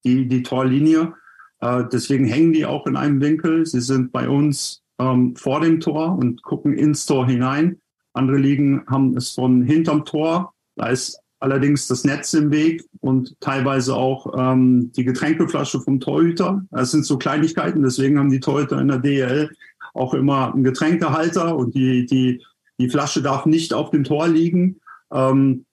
die, 0.04 0.28
die 0.28 0.44
Torlinie. 0.44 1.14
Äh, 1.60 1.84
deswegen 1.92 2.26
hängen 2.26 2.54
die 2.54 2.66
auch 2.66 2.86
in 2.88 2.96
einem 2.96 3.22
Winkel. 3.22 3.66
Sie 3.66 3.82
sind 3.82 4.12
bei 4.12 4.28
uns 4.28 4.84
ähm, 5.00 5.36
vor 5.36 5.62
dem 5.62 5.80
Tor 5.80 6.18
und 6.18 6.44
gucken 6.44 6.74
ins 6.74 7.06
Tor 7.06 7.26
hinein. 7.26 7.80
Andere 8.14 8.38
Ligen 8.38 8.86
haben 8.88 9.16
es 9.18 9.32
von 9.32 9.64
hinterm 9.64 10.06
Tor. 10.06 10.54
Da 10.76 10.88
ist 10.88 11.20
allerdings 11.44 11.88
das 11.88 12.06
Netz 12.06 12.34
im 12.34 12.52
Weg 12.52 12.86
und 13.02 13.36
teilweise 13.42 13.96
auch 13.96 14.34
ähm, 14.38 14.94
die 14.94 15.04
Getränkeflasche 15.04 15.82
vom 15.82 16.00
Torhüter. 16.00 16.64
Das 16.72 16.92
sind 16.92 17.06
so 17.06 17.18
Kleinigkeiten, 17.18 17.84
deswegen 17.84 18.18
haben 18.18 18.32
die 18.32 18.40
Torhüter 18.40 18.80
in 18.80 18.88
der 18.88 19.00
DL 19.00 19.50
auch 19.94 20.14
immer 20.14 20.54
einen 20.54 20.64
Getränkehalter 20.64 21.56
und 21.56 21.76
die, 21.76 22.06
die, 22.06 22.42
die 22.80 22.90
Flasche 22.90 23.22
darf 23.22 23.46
nicht 23.46 23.74
auf 23.74 23.92
dem 23.92 24.06
Tor 24.06 24.30
liegen. 24.30 24.80
Ähm, 25.12 25.66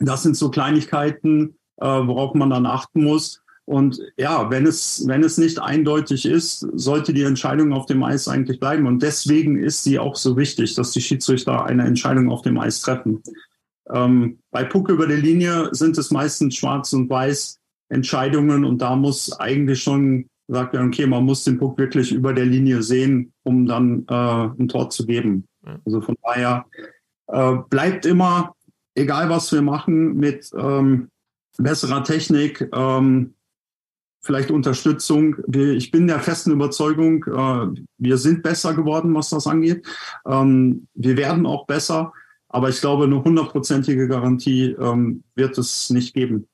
das 0.00 0.22
sind 0.22 0.38
so 0.38 0.50
Kleinigkeiten, 0.50 1.58
äh, 1.76 1.86
worauf 1.86 2.34
man 2.34 2.48
dann 2.48 2.64
achten 2.64 3.04
muss. 3.04 3.42
Und 3.66 4.00
ja, 4.16 4.50
wenn 4.50 4.66
es, 4.66 5.04
wenn 5.06 5.22
es 5.22 5.36
nicht 5.36 5.60
eindeutig 5.60 6.24
ist, 6.24 6.60
sollte 6.72 7.12
die 7.12 7.22
Entscheidung 7.22 7.74
auf 7.74 7.84
dem 7.86 8.02
Eis 8.02 8.26
eigentlich 8.26 8.58
bleiben. 8.58 8.86
Und 8.86 9.02
deswegen 9.02 9.58
ist 9.58 9.84
sie 9.84 9.98
auch 9.98 10.16
so 10.16 10.38
wichtig, 10.38 10.74
dass 10.74 10.92
die 10.92 11.02
Schiedsrichter 11.02 11.64
eine 11.66 11.84
Entscheidung 11.84 12.30
auf 12.30 12.40
dem 12.40 12.58
Eis 12.58 12.80
treffen. 12.80 13.22
Ähm, 13.92 14.38
bei 14.50 14.64
Puck 14.64 14.88
über 14.88 15.06
der 15.06 15.18
Linie 15.18 15.68
sind 15.72 15.98
es 15.98 16.10
meistens 16.10 16.56
schwarz 16.56 16.92
und 16.92 17.10
weiß 17.10 17.58
Entscheidungen 17.90 18.64
und 18.64 18.80
da 18.80 18.96
muss 18.96 19.32
eigentlich 19.38 19.82
schon 19.82 20.26
gesagt 20.46 20.74
werden, 20.74 20.88
okay, 20.88 21.06
man 21.06 21.24
muss 21.24 21.44
den 21.44 21.58
Puck 21.58 21.78
wirklich 21.78 22.12
über 22.12 22.32
der 22.32 22.44
Linie 22.46 22.82
sehen, 22.82 23.32
um 23.44 23.66
dann 23.66 24.04
äh, 24.08 24.62
ein 24.62 24.68
Tor 24.68 24.90
zu 24.90 25.06
geben. 25.06 25.46
Also 25.84 26.00
von 26.00 26.16
daher 26.22 26.66
äh, 27.28 27.56
bleibt 27.70 28.06
immer, 28.06 28.54
egal 28.94 29.30
was 29.30 29.52
wir 29.52 29.62
machen, 29.62 30.16
mit 30.16 30.50
ähm, 30.56 31.08
besserer 31.56 32.04
Technik, 32.04 32.68
ähm, 32.74 33.34
vielleicht 34.22 34.50
Unterstützung. 34.50 35.36
Ich 35.52 35.90
bin 35.90 36.06
der 36.06 36.20
festen 36.20 36.50
Überzeugung, 36.50 37.24
äh, 37.24 37.80
wir 37.98 38.18
sind 38.18 38.42
besser 38.42 38.74
geworden, 38.74 39.14
was 39.14 39.30
das 39.30 39.46
angeht. 39.46 39.86
Ähm, 40.26 40.88
wir 40.94 41.16
werden 41.16 41.46
auch 41.46 41.66
besser. 41.66 42.12
Aber 42.54 42.68
ich 42.68 42.80
glaube, 42.80 43.02
eine 43.02 43.24
hundertprozentige 43.24 44.06
Garantie 44.06 44.76
ähm, 44.78 45.24
wird 45.34 45.58
es 45.58 45.90
nicht 45.90 46.14
geben. 46.14 46.46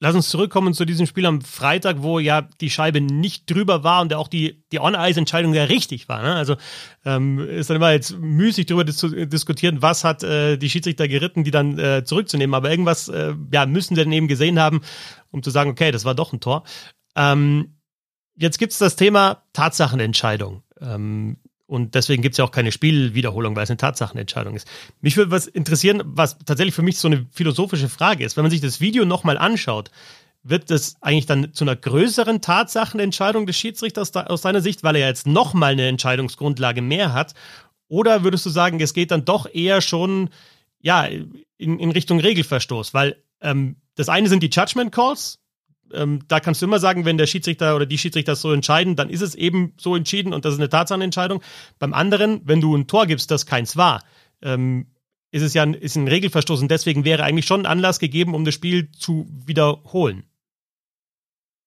Lass 0.00 0.16
uns 0.16 0.30
zurückkommen 0.30 0.74
zu 0.74 0.84
diesem 0.84 1.06
Spiel 1.06 1.26
am 1.26 1.42
Freitag, 1.42 2.02
wo 2.02 2.18
ja 2.18 2.42
die 2.60 2.70
Scheibe 2.70 3.00
nicht 3.00 3.48
drüber 3.48 3.84
war 3.84 4.02
und 4.02 4.12
auch 4.14 4.26
die, 4.26 4.64
die 4.72 4.80
On-Ice-Entscheidung 4.80 5.54
ja 5.54 5.62
richtig 5.62 6.08
war. 6.08 6.22
Ne? 6.22 6.34
Also 6.34 6.56
ähm, 7.04 7.38
ist 7.38 7.70
dann 7.70 7.76
immer 7.76 7.92
jetzt 7.92 8.18
müßig 8.18 8.66
darüber 8.66 8.82
dis 8.82 8.98
diskutieren, 8.98 9.80
was 9.80 10.02
hat 10.02 10.24
äh, 10.24 10.56
die 10.56 10.68
Schiedsrichter 10.68 11.06
geritten, 11.06 11.44
die 11.44 11.52
dann 11.52 11.78
äh, 11.78 12.02
zurückzunehmen. 12.04 12.54
Aber 12.54 12.68
irgendwas 12.68 13.06
äh, 13.06 13.32
ja, 13.52 13.66
müssen 13.66 13.94
sie 13.94 14.02
dann 14.02 14.12
eben 14.12 14.26
gesehen 14.26 14.58
haben, 14.58 14.80
um 15.30 15.44
zu 15.44 15.50
sagen, 15.50 15.70
okay, 15.70 15.92
das 15.92 16.04
war 16.04 16.16
doch 16.16 16.32
ein 16.32 16.40
Tor. 16.40 16.64
Ähm, 17.14 17.76
jetzt 18.34 18.58
gibt 18.58 18.72
es 18.72 18.78
das 18.78 18.96
Thema 18.96 19.44
Tatsachenentscheidung. 19.52 20.64
Ähm, 20.80 21.36
und 21.66 21.94
deswegen 21.94 22.22
gibt 22.22 22.34
es 22.34 22.38
ja 22.38 22.44
auch 22.44 22.50
keine 22.50 22.72
Spielwiederholung, 22.72 23.56
weil 23.56 23.64
es 23.64 23.70
eine 23.70 23.78
Tatsachenentscheidung 23.78 24.54
ist. 24.54 24.68
Mich 25.00 25.16
würde 25.16 25.30
was 25.30 25.46
interessieren, 25.46 26.02
was 26.04 26.38
tatsächlich 26.38 26.74
für 26.74 26.82
mich 26.82 26.98
so 26.98 27.08
eine 27.08 27.26
philosophische 27.30 27.88
Frage 27.88 28.24
ist. 28.24 28.36
Wenn 28.36 28.44
man 28.44 28.50
sich 28.50 28.60
das 28.60 28.80
Video 28.80 29.04
nochmal 29.04 29.38
anschaut, 29.38 29.90
wird 30.42 30.70
das 30.70 30.96
eigentlich 31.00 31.24
dann 31.24 31.54
zu 31.54 31.64
einer 31.64 31.74
größeren 31.74 32.42
Tatsachenentscheidung 32.42 33.46
des 33.46 33.56
Schiedsrichters 33.56 34.14
aus 34.14 34.42
seiner 34.42 34.60
Sicht, 34.60 34.82
weil 34.82 34.96
er 34.96 35.08
jetzt 35.08 35.26
nochmal 35.26 35.72
eine 35.72 35.88
Entscheidungsgrundlage 35.88 36.82
mehr 36.82 37.14
hat? 37.14 37.32
Oder 37.88 38.24
würdest 38.24 38.44
du 38.44 38.50
sagen, 38.50 38.78
es 38.80 38.92
geht 38.92 39.10
dann 39.10 39.24
doch 39.24 39.46
eher 39.52 39.80
schon 39.80 40.28
ja, 40.80 41.04
in, 41.06 41.78
in 41.78 41.90
Richtung 41.90 42.20
Regelverstoß? 42.20 42.92
Weil 42.92 43.16
ähm, 43.40 43.76
das 43.94 44.10
eine 44.10 44.28
sind 44.28 44.42
die 44.42 44.50
Judgment 44.50 44.92
Calls, 44.92 45.38
ähm, 45.92 46.20
da 46.28 46.40
kannst 46.40 46.62
du 46.62 46.66
immer 46.66 46.78
sagen, 46.78 47.04
wenn 47.04 47.18
der 47.18 47.26
Schiedsrichter 47.26 47.76
oder 47.76 47.86
die 47.86 47.98
Schiedsrichter 47.98 48.36
so 48.36 48.52
entscheiden, 48.52 48.96
dann 48.96 49.10
ist 49.10 49.20
es 49.20 49.34
eben 49.34 49.72
so 49.76 49.96
entschieden 49.96 50.32
und 50.32 50.44
das 50.44 50.54
ist 50.54 50.60
eine 50.60 50.68
Tatsachenentscheidung. 50.68 51.42
Beim 51.78 51.94
anderen, 51.94 52.40
wenn 52.44 52.60
du 52.60 52.74
ein 52.76 52.86
Tor 52.86 53.06
gibst, 53.06 53.30
das 53.30 53.46
keins 53.46 53.76
war, 53.76 54.02
ähm, 54.42 54.86
ist 55.30 55.42
es 55.42 55.54
ja 55.54 55.62
ein, 55.62 55.74
ist 55.74 55.96
ein 55.96 56.08
Regelverstoß 56.08 56.62
und 56.62 56.70
deswegen 56.70 57.04
wäre 57.04 57.24
eigentlich 57.24 57.46
schon 57.46 57.62
ein 57.62 57.66
Anlass 57.66 57.98
gegeben, 57.98 58.34
um 58.34 58.44
das 58.44 58.54
Spiel 58.54 58.90
zu 58.92 59.26
wiederholen. 59.46 60.24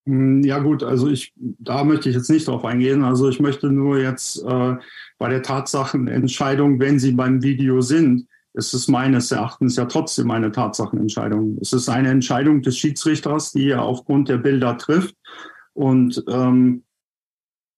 Hm, 0.07 0.41
ja 0.43 0.59
gut, 0.59 0.83
also 0.83 1.09
ich, 1.09 1.33
da 1.35 1.83
möchte 1.83 2.09
ich 2.09 2.15
jetzt 2.15 2.29
nicht 2.29 2.47
drauf 2.47 2.63
eingehen. 2.63 3.03
Also 3.03 3.29
ich 3.29 3.41
möchte 3.41 3.69
nur 3.69 3.99
jetzt 3.99 4.41
äh, 4.43 4.75
bei 5.17 5.29
der 5.29 5.43
Tatsachenentscheidung, 5.43 6.79
wenn 6.79 6.97
sie 6.97 7.11
beim 7.11 7.43
Video 7.43 7.81
sind, 7.81 8.27
es 8.57 8.73
ist 8.73 8.87
meines 8.87 9.31
Erachtens 9.31 9.75
ja 9.75 9.85
trotzdem 9.85 10.31
eine 10.31 10.51
Tatsachenentscheidung. 10.51 11.57
Es 11.61 11.73
ist 11.73 11.89
eine 11.89 12.09
Entscheidung 12.09 12.63
des 12.63 12.77
Schiedsrichters, 12.77 13.51
die 13.51 13.69
er 13.69 13.83
aufgrund 13.83 14.29
der 14.29 14.37
Bilder 14.37 14.77
trifft. 14.77 15.15
Und 15.73 16.23
ähm, 16.27 16.83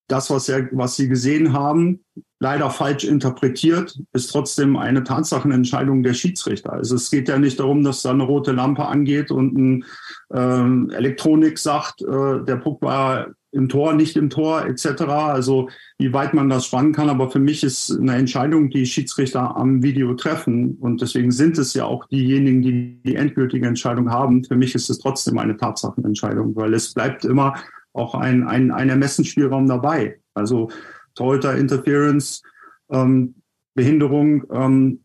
das, 0.07 0.29
was, 0.29 0.48
er, 0.48 0.69
was 0.71 0.95
Sie 0.95 1.09
gesehen 1.09 1.53
haben, 1.53 2.03
leider 2.39 2.69
falsch 2.69 3.03
interpretiert, 3.03 4.00
ist 4.13 4.31
trotzdem 4.31 4.77
eine 4.77 5.03
Tatsachenentscheidung 5.03 6.01
der 6.01 6.13
Schiedsrichter. 6.13 6.71
Also 6.71 6.95
es 6.95 7.12
geht 7.12 7.27
ja 7.27 7.38
nicht 7.38 7.59
darum, 7.59 7.83
dass 7.83 8.01
da 8.01 8.12
eine 8.12 8.24
rote 8.24 8.53
Lampe 8.53 8.86
angeht 8.86 9.31
und 9.31 9.57
ein 9.57 9.86
ähm, 10.33 10.89
Elektronik 10.91 11.57
sagt, 11.59 12.01
äh, 12.01 12.43
der 12.45 12.55
Puck 12.55 12.81
war 12.81 13.27
im 13.51 13.67
Tor, 13.67 13.93
nicht 13.93 14.15
im 14.15 14.29
Tor 14.29 14.65
etc. 14.65 15.01
Also 15.01 15.69
wie 15.97 16.13
weit 16.13 16.33
man 16.33 16.49
das 16.49 16.65
spannen 16.65 16.93
kann. 16.93 17.09
Aber 17.09 17.31
für 17.31 17.39
mich 17.39 17.63
ist 17.63 17.91
eine 17.91 18.15
Entscheidung, 18.15 18.69
die 18.69 18.85
Schiedsrichter 18.85 19.55
am 19.55 19.81
Video 19.81 20.13
treffen. 20.13 20.77
Und 20.79 21.01
deswegen 21.01 21.31
sind 21.31 21.57
es 21.57 21.73
ja 21.73 21.85
auch 21.85 22.05
diejenigen, 22.05 22.61
die 22.61 23.01
die 23.03 23.15
endgültige 23.15 23.67
Entscheidung 23.67 24.11
haben. 24.11 24.43
Für 24.43 24.55
mich 24.55 24.75
ist 24.75 24.89
es 24.89 24.99
trotzdem 24.99 25.37
eine 25.37 25.57
Tatsachenentscheidung, 25.57 26.55
weil 26.55 26.73
es 26.73 26.93
bleibt 26.93 27.25
immer 27.25 27.55
auch 27.93 28.15
ein, 28.15 28.47
ein, 28.47 28.71
ein 28.71 28.89
Ermessensspielraum 28.89 29.67
dabei. 29.67 30.19
Also 30.33 30.69
Torhüter, 31.15 31.57
Interference, 31.57 32.43
ähm, 32.91 33.35
Behinderung, 33.73 34.43
ähm, 34.51 35.03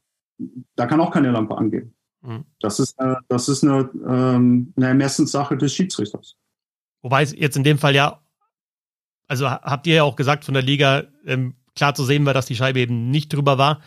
da 0.77 0.87
kann 0.87 1.01
auch 1.01 1.13
keine 1.13 1.31
Lampe 1.31 1.57
angehen. 1.57 1.95
Mhm. 2.23 2.45
Das 2.61 2.79
ist, 2.79 2.95
äh, 2.99 3.15
das 3.29 3.49
ist 3.49 3.65
eine, 3.65 3.89
ähm, 4.07 4.73
eine 4.77 4.89
Ermessenssache 4.89 5.57
des 5.57 5.75
Schiedsrichters. 5.75 6.37
Wobei 7.03 7.23
es 7.23 7.35
jetzt 7.37 7.57
in 7.57 7.65
dem 7.65 7.79
Fall 7.79 7.95
ja 7.95 8.21
also 9.27 9.49
habt 9.49 9.87
ihr 9.87 9.95
ja 9.95 10.03
auch 10.05 10.17
gesagt 10.17 10.45
von 10.45 10.55
der 10.55 10.63
Liga, 10.63 11.05
ähm, 11.27 11.55
klar 11.75 11.95
zu 11.95 12.05
sehen 12.05 12.27
war, 12.27 12.35
dass 12.35 12.47
die 12.47 12.57
Scheibe 12.57 12.81
eben 12.81 13.11
nicht 13.11 13.33
drüber 13.33 13.59
war. 13.59 13.81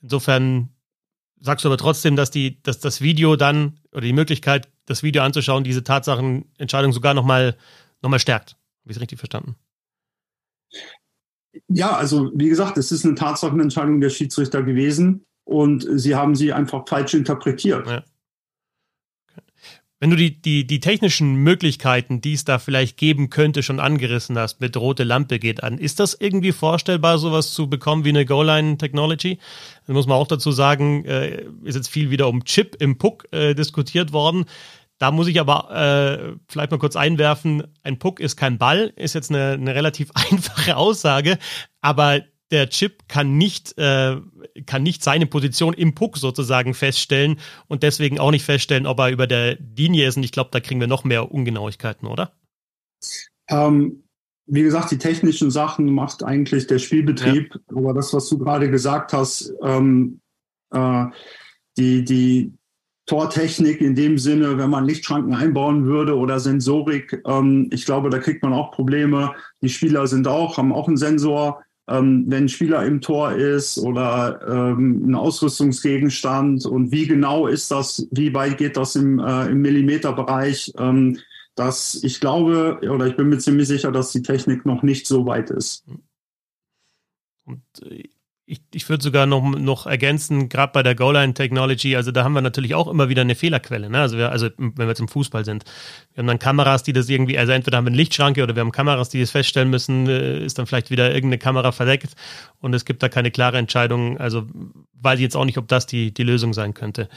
Insofern 0.00 0.70
sagst 1.40 1.64
du 1.64 1.68
aber 1.68 1.78
trotzdem, 1.78 2.16
dass 2.16 2.30
die, 2.30 2.62
dass 2.62 2.78
das 2.78 3.00
Video 3.00 3.36
dann 3.36 3.80
oder 3.92 4.02
die 4.02 4.12
Möglichkeit, 4.12 4.68
das 4.86 5.02
Video 5.02 5.22
anzuschauen, 5.22 5.64
diese 5.64 5.84
Tatsachenentscheidung 5.84 6.92
sogar 6.92 7.14
nochmal 7.14 7.56
noch 8.02 8.10
mal 8.10 8.18
stärkt. 8.18 8.52
Habe 8.52 8.92
ich 8.92 8.96
es 8.96 9.00
richtig 9.00 9.18
verstanden? 9.18 9.56
Ja, 11.68 11.96
also 11.96 12.30
wie 12.34 12.48
gesagt, 12.48 12.76
es 12.76 12.92
ist 12.92 13.04
eine 13.04 13.14
Tatsachenentscheidung 13.14 14.00
der 14.00 14.10
Schiedsrichter 14.10 14.62
gewesen 14.62 15.24
und 15.44 15.86
sie 15.90 16.14
haben 16.14 16.34
sie 16.34 16.52
einfach 16.52 16.86
falsch 16.86 17.14
interpretiert. 17.14 17.86
Ja. 17.86 18.04
Wenn 19.98 20.10
du 20.10 20.16
die, 20.16 20.42
die, 20.42 20.66
die 20.66 20.80
technischen 20.80 21.36
Möglichkeiten, 21.36 22.20
die 22.20 22.34
es 22.34 22.44
da 22.44 22.58
vielleicht 22.58 22.98
geben 22.98 23.30
könnte, 23.30 23.62
schon 23.62 23.80
angerissen 23.80 24.38
hast, 24.38 24.60
mit 24.60 24.76
rote 24.76 25.04
Lampe 25.04 25.38
geht 25.38 25.62
an, 25.62 25.78
ist 25.78 26.00
das 26.00 26.12
irgendwie 26.12 26.52
vorstellbar, 26.52 27.16
sowas 27.16 27.52
zu 27.52 27.70
bekommen 27.70 28.04
wie 28.04 28.10
eine 28.10 28.26
Goal-Line-Technology? 28.26 29.38
Da 29.86 29.92
muss 29.94 30.06
man 30.06 30.18
auch 30.18 30.26
dazu 30.26 30.52
sagen, 30.52 31.06
äh, 31.06 31.46
ist 31.64 31.76
jetzt 31.76 31.88
viel 31.88 32.10
wieder 32.10 32.28
um 32.28 32.44
Chip 32.44 32.76
im 32.78 32.98
Puck 32.98 33.26
äh, 33.32 33.54
diskutiert 33.54 34.12
worden. 34.12 34.44
Da 34.98 35.10
muss 35.10 35.28
ich 35.28 35.40
aber 35.40 35.70
äh, 35.70 36.36
vielleicht 36.46 36.70
mal 36.70 36.78
kurz 36.78 36.96
einwerfen, 36.96 37.62
ein 37.82 37.98
Puck 37.98 38.20
ist 38.20 38.36
kein 38.36 38.58
Ball, 38.58 38.92
ist 38.96 39.14
jetzt 39.14 39.30
eine, 39.30 39.52
eine 39.52 39.74
relativ 39.74 40.10
einfache 40.14 40.76
Aussage, 40.76 41.38
aber 41.80 42.20
der 42.50 42.68
Chip 42.70 43.08
kann 43.08 43.36
nicht, 43.36 43.76
äh, 43.78 44.16
kann 44.66 44.82
nicht 44.82 45.02
seine 45.02 45.26
Position 45.26 45.74
im 45.74 45.94
Puck 45.94 46.16
sozusagen 46.16 46.74
feststellen 46.74 47.38
und 47.66 47.82
deswegen 47.82 48.18
auch 48.18 48.30
nicht 48.30 48.44
feststellen, 48.44 48.86
ob 48.86 49.00
er 49.00 49.10
über 49.10 49.26
der 49.26 49.58
Linie 49.76 50.06
ist. 50.06 50.16
Und 50.16 50.22
ich 50.22 50.32
glaube, 50.32 50.50
da 50.52 50.60
kriegen 50.60 50.80
wir 50.80 50.86
noch 50.86 51.04
mehr 51.04 51.32
Ungenauigkeiten, 51.32 52.06
oder? 52.06 52.32
Ähm, 53.48 54.04
wie 54.46 54.62
gesagt, 54.62 54.92
die 54.92 54.98
technischen 54.98 55.50
Sachen 55.50 55.92
macht 55.92 56.22
eigentlich 56.22 56.66
der 56.68 56.78
Spielbetrieb. 56.78 57.54
Ja. 57.54 57.76
Aber 57.76 57.94
das, 57.94 58.12
was 58.14 58.28
du 58.28 58.38
gerade 58.38 58.70
gesagt 58.70 59.12
hast, 59.12 59.52
ähm, 59.62 60.20
äh, 60.70 61.06
die, 61.76 62.04
die 62.04 62.52
Tortechnik 63.06 63.80
in 63.80 63.94
dem 63.94 64.18
Sinne, 64.18 64.56
wenn 64.58 64.70
man 64.70 64.84
Lichtschranken 64.84 65.34
einbauen 65.34 65.84
würde 65.84 66.16
oder 66.16 66.38
Sensorik, 66.38 67.22
ähm, 67.26 67.68
ich 67.72 67.84
glaube, 67.84 68.10
da 68.10 68.18
kriegt 68.18 68.42
man 68.42 68.52
auch 68.52 68.70
Probleme. 68.70 69.34
Die 69.62 69.68
Spieler 69.68 70.06
sind 70.06 70.28
auch, 70.28 70.58
haben 70.58 70.72
auch 70.72 70.86
einen 70.86 70.96
Sensor 70.96 71.64
ähm, 71.88 72.24
wenn 72.26 72.44
ein 72.44 72.48
Spieler 72.48 72.84
im 72.84 73.00
Tor 73.00 73.32
ist 73.32 73.78
oder 73.78 74.40
ähm, 74.48 75.08
ein 75.08 75.14
Ausrüstungsgegenstand 75.14 76.66
und 76.66 76.90
wie 76.90 77.06
genau 77.06 77.46
ist 77.46 77.70
das, 77.70 78.08
wie 78.10 78.34
weit 78.34 78.58
geht 78.58 78.76
das 78.76 78.96
im, 78.96 79.18
äh, 79.18 79.46
im 79.46 79.60
Millimeterbereich, 79.60 80.72
ähm, 80.78 81.18
dass 81.54 82.02
ich 82.02 82.20
glaube 82.20 82.80
oder 82.82 83.06
ich 83.06 83.16
bin 83.16 83.28
mir 83.28 83.38
ziemlich 83.38 83.68
sicher, 83.68 83.92
dass 83.92 84.12
die 84.12 84.22
Technik 84.22 84.66
noch 84.66 84.82
nicht 84.82 85.06
so 85.06 85.26
weit 85.26 85.50
ist. 85.50 85.84
Und 87.44 87.62
äh, 87.82 88.08
ich, 88.48 88.60
ich 88.72 88.88
würde 88.88 89.02
sogar 89.02 89.26
noch, 89.26 89.42
noch 89.42 89.86
ergänzen, 89.86 90.48
gerade 90.48 90.72
bei 90.72 90.84
der 90.84 90.94
Goal-Line-Technology, 90.94 91.96
also 91.96 92.12
da 92.12 92.22
haben 92.22 92.32
wir 92.32 92.40
natürlich 92.40 92.76
auch 92.76 92.86
immer 92.86 93.08
wieder 93.08 93.22
eine 93.22 93.34
Fehlerquelle. 93.34 93.90
Ne? 93.90 93.98
Also, 93.98 94.16
wir, 94.16 94.30
also 94.30 94.48
wenn 94.56 94.76
wir 94.76 94.98
im 94.98 95.08
Fußball 95.08 95.44
sind. 95.44 95.64
Wir 96.14 96.22
haben 96.22 96.28
dann 96.28 96.38
Kameras, 96.38 96.84
die 96.84 96.92
das 96.92 97.08
irgendwie, 97.08 97.36
also 97.36 97.50
entweder 97.50 97.78
haben 97.78 97.86
wir 97.86 97.90
eine 97.90 97.96
Lichtschranke 97.96 98.44
oder 98.44 98.54
wir 98.54 98.60
haben 98.60 98.70
Kameras, 98.70 99.08
die 99.08 99.20
das 99.20 99.32
feststellen 99.32 99.68
müssen, 99.68 100.08
äh, 100.08 100.44
ist 100.44 100.58
dann 100.58 100.66
vielleicht 100.66 100.90
wieder 100.90 101.08
irgendeine 101.08 101.38
Kamera 101.38 101.72
verdeckt 101.72 102.14
und 102.60 102.72
es 102.72 102.84
gibt 102.84 103.02
da 103.02 103.08
keine 103.08 103.32
klare 103.32 103.58
Entscheidung. 103.58 104.16
Also 104.18 104.46
weiß 104.94 105.18
ich 105.18 105.24
jetzt 105.24 105.36
auch 105.36 105.44
nicht, 105.44 105.58
ob 105.58 105.66
das 105.66 105.86
die, 105.86 106.14
die 106.14 106.22
Lösung 106.22 106.54
sein 106.54 106.72
könnte. 106.72 107.08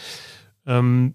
Ähm, 0.66 1.14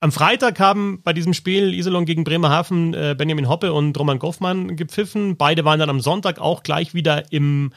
am 0.00 0.12
Freitag 0.12 0.60
haben 0.60 1.00
bei 1.02 1.12
diesem 1.12 1.32
Spiel 1.32 1.74
Iserlohn 1.74 2.04
gegen 2.04 2.22
Bremerhaven 2.22 2.94
äh, 2.94 3.16
Benjamin 3.18 3.48
Hoppe 3.48 3.72
und 3.72 3.98
Roman 3.98 4.18
Goffmann 4.18 4.76
gepfiffen. 4.76 5.36
Beide 5.36 5.64
waren 5.64 5.80
dann 5.80 5.90
am 5.90 6.00
Sonntag 6.00 6.38
auch 6.38 6.62
gleich 6.62 6.94
wieder 6.94 7.32
im 7.32 7.72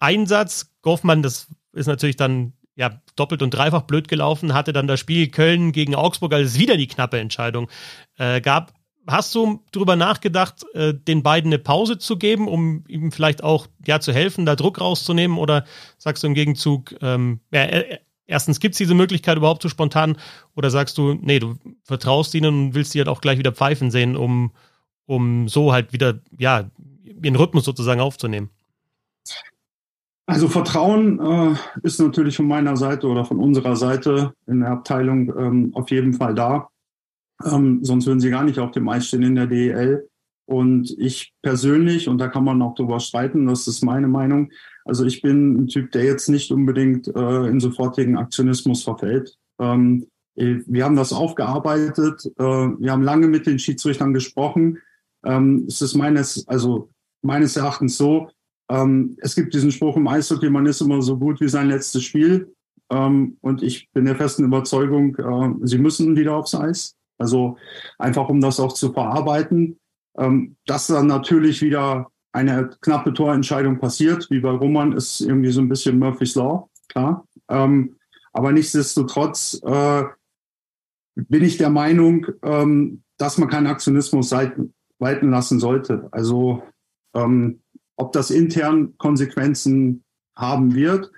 Einsatz. 0.00 0.72
Goffmann, 0.82 1.22
das 1.22 1.48
ist 1.72 1.86
natürlich 1.86 2.16
dann 2.16 2.54
ja 2.74 3.00
doppelt 3.14 3.42
und 3.42 3.50
dreifach 3.50 3.82
blöd 3.82 4.08
gelaufen, 4.08 4.54
hatte 4.54 4.72
dann 4.72 4.86
das 4.86 4.98
Spiel 4.98 5.28
Köln 5.28 5.72
gegen 5.72 5.94
Augsburg, 5.94 6.32
als 6.32 6.52
es 6.52 6.58
wieder 6.58 6.76
die 6.76 6.86
knappe 6.86 7.20
Entscheidung 7.20 7.68
äh, 8.16 8.40
gab. 8.40 8.72
Hast 9.06 9.34
du 9.34 9.62
darüber 9.72 9.96
nachgedacht, 9.96 10.64
äh, 10.74 10.94
den 10.94 11.22
beiden 11.22 11.50
eine 11.50 11.58
Pause 11.58 11.98
zu 11.98 12.16
geben, 12.16 12.48
um 12.48 12.84
ihm 12.88 13.12
vielleicht 13.12 13.42
auch 13.42 13.66
ja 13.86 14.00
zu 14.00 14.12
helfen, 14.12 14.46
da 14.46 14.56
Druck 14.56 14.80
rauszunehmen? 14.80 15.36
Oder 15.38 15.64
sagst 15.98 16.22
du 16.22 16.26
im 16.26 16.34
Gegenzug, 16.34 16.94
ähm, 17.02 17.40
ja, 17.52 17.66
erstens 18.26 18.60
gibt 18.60 18.74
es 18.74 18.78
diese 18.78 18.94
Möglichkeit 18.94 19.36
überhaupt 19.36 19.62
zu 19.62 19.68
spontan? 19.68 20.16
Oder 20.54 20.70
sagst 20.70 20.96
du, 20.96 21.14
nee, 21.14 21.38
du 21.38 21.56
vertraust 21.82 22.34
ihnen 22.34 22.66
und 22.66 22.74
willst 22.74 22.92
sie 22.92 23.00
halt 23.00 23.08
auch 23.08 23.20
gleich 23.20 23.38
wieder 23.38 23.52
pfeifen 23.52 23.90
sehen, 23.90 24.16
um, 24.16 24.52
um 25.06 25.48
so 25.48 25.72
halt 25.72 25.92
wieder, 25.92 26.20
ja, 26.38 26.70
ihren 27.22 27.36
Rhythmus 27.36 27.64
sozusagen 27.64 28.00
aufzunehmen? 28.00 28.50
Also 30.30 30.48
Vertrauen 30.48 31.18
äh, 31.18 31.56
ist 31.82 31.98
natürlich 31.98 32.36
von 32.36 32.46
meiner 32.46 32.76
Seite 32.76 33.08
oder 33.08 33.24
von 33.24 33.40
unserer 33.40 33.74
Seite 33.74 34.32
in 34.46 34.60
der 34.60 34.70
Abteilung 34.70 35.28
ähm, 35.36 35.70
auf 35.74 35.90
jeden 35.90 36.14
Fall 36.14 36.36
da. 36.36 36.68
Ähm, 37.44 37.80
sonst 37.82 38.06
würden 38.06 38.20
sie 38.20 38.30
gar 38.30 38.44
nicht 38.44 38.60
auf 38.60 38.70
dem 38.70 38.88
Eis 38.88 39.08
stehen 39.08 39.24
in 39.24 39.34
der 39.34 39.48
DEL. 39.48 40.08
Und 40.46 40.94
ich 40.98 41.32
persönlich, 41.42 42.08
und 42.08 42.18
da 42.18 42.28
kann 42.28 42.44
man 42.44 42.62
auch 42.62 42.76
drüber 42.76 43.00
streiten, 43.00 43.46
das 43.46 43.66
ist 43.66 43.82
meine 43.82 44.06
Meinung, 44.06 44.52
Also 44.84 45.04
ich 45.04 45.20
bin 45.20 45.64
ein 45.64 45.66
Typ, 45.66 45.90
der 45.90 46.04
jetzt 46.04 46.28
nicht 46.28 46.52
unbedingt 46.52 47.08
äh, 47.08 47.46
in 47.48 47.58
sofortigen 47.58 48.16
Aktionismus 48.16 48.84
verfällt. 48.84 49.36
Ähm, 49.58 50.06
wir 50.36 50.84
haben 50.84 50.96
das 50.96 51.12
aufgearbeitet. 51.12 52.24
Äh, 52.38 52.42
wir 52.44 52.92
haben 52.92 53.02
lange 53.02 53.26
mit 53.26 53.46
den 53.46 53.58
Schiedsrichtern 53.58 54.14
gesprochen. 54.14 54.78
Ähm, 55.24 55.64
es 55.66 55.82
ist 55.82 55.96
meines, 55.96 56.46
also 56.46 56.88
meines 57.20 57.56
Erachtens 57.56 57.96
so, 57.96 58.30
ähm, 58.70 59.16
es 59.20 59.34
gibt 59.34 59.52
diesen 59.52 59.72
Spruch 59.72 59.96
im 59.96 60.06
Eishockey, 60.06 60.48
man 60.48 60.66
ist 60.66 60.80
immer 60.80 61.02
so 61.02 61.18
gut 61.18 61.40
wie 61.40 61.48
sein 61.48 61.68
letztes 61.68 62.04
Spiel. 62.04 62.54
Ähm, 62.90 63.36
und 63.40 63.62
ich 63.62 63.90
bin 63.92 64.04
der 64.04 64.16
festen 64.16 64.44
Überzeugung, 64.44 65.16
äh, 65.16 65.66
sie 65.66 65.78
müssen 65.78 66.16
wieder 66.16 66.36
aufs 66.36 66.54
Eis. 66.54 66.96
Also 67.18 67.58
einfach, 67.98 68.28
um 68.28 68.40
das 68.40 68.60
auch 68.60 68.72
zu 68.72 68.92
verarbeiten. 68.92 69.78
Ähm, 70.18 70.56
dass 70.66 70.86
dann 70.86 71.06
natürlich 71.06 71.62
wieder 71.62 72.10
eine 72.32 72.70
knappe 72.80 73.12
Torentscheidung 73.12 73.78
passiert, 73.78 74.28
wie 74.30 74.40
bei 74.40 74.50
Roman, 74.50 74.92
ist 74.92 75.20
irgendwie 75.20 75.50
so 75.50 75.60
ein 75.60 75.68
bisschen 75.68 75.98
Murphy's 75.98 76.34
Law, 76.34 76.68
klar. 76.88 77.26
Ähm, 77.48 77.96
aber 78.32 78.52
nichtsdestotrotz 78.52 79.60
äh, 79.64 80.04
bin 81.14 81.44
ich 81.44 81.58
der 81.58 81.70
Meinung, 81.70 82.26
ähm, 82.42 83.02
dass 83.18 83.38
man 83.38 83.48
keinen 83.48 83.66
Aktionismus 83.66 84.32
walten 84.32 85.30
lassen 85.30 85.58
sollte. 85.58 86.08
Also 86.12 86.62
ähm, 87.14 87.60
ob 88.00 88.12
das 88.12 88.30
intern 88.30 88.94
Konsequenzen 88.96 90.02
haben 90.34 90.74
wird, 90.74 91.10